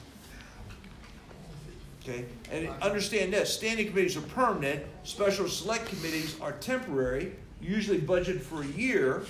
Okay 2.03 2.25
and 2.51 2.69
understand 2.81 3.31
this 3.31 3.53
standing 3.53 3.87
committees 3.87 4.17
are 4.17 4.21
permanent 4.21 4.83
special 5.03 5.45
or 5.45 5.49
select 5.49 5.85
committees 5.85 6.35
are 6.41 6.53
temporary 6.53 7.33
usually 7.61 7.99
budgeted 7.99 8.41
for 8.41 8.63
a 8.63 8.67
year 8.67 9.23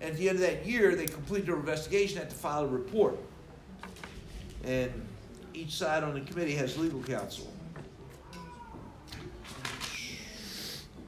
and 0.00 0.12
at 0.12 0.16
the 0.16 0.28
end 0.28 0.36
of 0.36 0.42
that 0.42 0.64
year 0.64 0.94
they 0.94 1.06
complete 1.06 1.46
their 1.46 1.56
investigation 1.56 2.18
have 2.18 2.28
to 2.28 2.34
file 2.34 2.64
a 2.64 2.68
report. 2.68 3.18
And 4.64 4.92
each 5.52 5.74
side 5.74 6.04
on 6.04 6.14
the 6.14 6.20
committee 6.20 6.54
has 6.54 6.76
legal 6.78 7.02
counsel. 7.02 7.52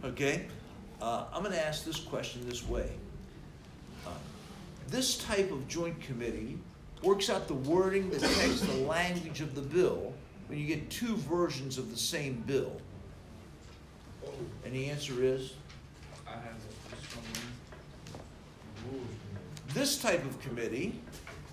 Okay 0.03 0.46
uh, 1.01 1.24
i'm 1.33 1.42
going 1.42 1.55
to 1.55 1.64
ask 1.64 1.85
this 1.85 2.01
question 2.01 2.46
this 2.48 2.66
way 2.66 2.90
this 4.88 5.18
type 5.18 5.51
of 5.51 5.68
joint 5.68 6.01
committee 6.01 6.59
works 7.03 7.31
out 7.31 7.46
the 7.46 7.55
wording, 7.55 8.11
the 8.11 8.18
text, 8.18 8.66
the 8.66 8.85
language 8.85 9.40
of 9.40 9.55
the 9.55 9.61
bill 9.61 10.12
when 10.48 10.59
you 10.59 10.66
get 10.66 10.90
two 10.90 11.16
versions 11.16 11.79
of 11.79 11.90
the 11.90 11.96
same 11.96 12.42
bill. 12.46 12.81
And 14.64 14.74
the 14.74 14.90
answer 14.90 15.22
is 15.22 15.55
I 16.27 16.33
have 16.33 16.42
it. 16.44 18.20
this 19.74 20.01
type 20.01 20.24
of 20.24 20.40
committee, 20.40 21.01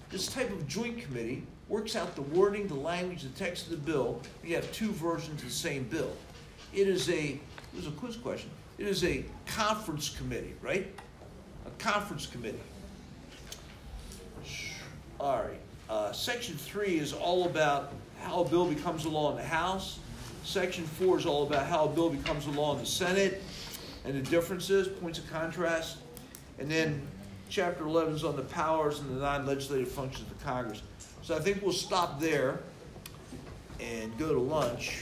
this 0.09 0.27
type 0.27 0.49
of 0.51 0.67
joint 0.67 0.99
committee 0.99 1.43
works 1.67 1.95
out 1.95 2.15
the 2.15 2.21
wording, 2.21 2.67
the 2.67 2.75
language, 2.75 3.23
the 3.23 3.29
text 3.29 3.65
of 3.65 3.71
the 3.71 3.91
bill. 3.91 4.21
You 4.43 4.55
have 4.55 4.71
two 4.71 4.91
versions 4.91 5.41
of 5.41 5.47
the 5.47 5.53
same 5.53 5.83
bill. 5.83 6.11
It 6.73 6.87
is 6.87 7.09
a 7.09 7.39
it 7.39 7.39
was 7.75 7.87
a 7.87 7.91
quiz 7.91 8.15
question. 8.15 8.49
It 8.77 8.87
is 8.87 9.03
a 9.03 9.25
conference 9.45 10.09
committee, 10.09 10.53
right? 10.61 10.87
A 11.65 11.69
conference 11.83 12.25
committee. 12.25 12.59
All 15.19 15.37
right. 15.37 15.59
Uh, 15.89 16.11
section 16.11 16.55
three 16.55 16.99
is 16.99 17.13
all 17.13 17.45
about 17.45 17.93
how 18.19 18.41
a 18.41 18.49
bill 18.49 18.67
becomes 18.67 19.05
a 19.05 19.09
law 19.09 19.31
in 19.31 19.37
the 19.37 19.43
House. 19.43 19.99
Section 20.43 20.83
four 20.83 21.17
is 21.17 21.25
all 21.25 21.47
about 21.47 21.67
how 21.67 21.85
a 21.85 21.89
bill 21.89 22.09
becomes 22.09 22.47
a 22.47 22.51
law 22.51 22.73
in 22.73 22.79
the 22.79 22.85
Senate 22.85 23.41
and 24.03 24.13
the 24.13 24.29
differences, 24.29 24.87
points 24.87 25.17
of 25.19 25.29
contrast. 25.31 25.97
And 26.59 26.69
then 26.69 27.01
chapter 27.49 27.85
11 27.85 28.15
is 28.15 28.23
on 28.23 28.35
the 28.35 28.41
powers 28.43 28.99
and 28.99 29.09
the 29.09 29.21
non 29.21 29.45
legislative 29.45 29.89
functions 29.89 30.29
of 30.29 30.37
the 30.37 30.43
Congress. 30.43 30.81
So 31.21 31.35
I 31.35 31.39
think 31.39 31.61
we'll 31.61 31.71
stop 31.71 32.19
there 32.19 32.59
and 33.79 34.15
go 34.17 34.33
to 34.33 34.39
lunch. 34.39 35.01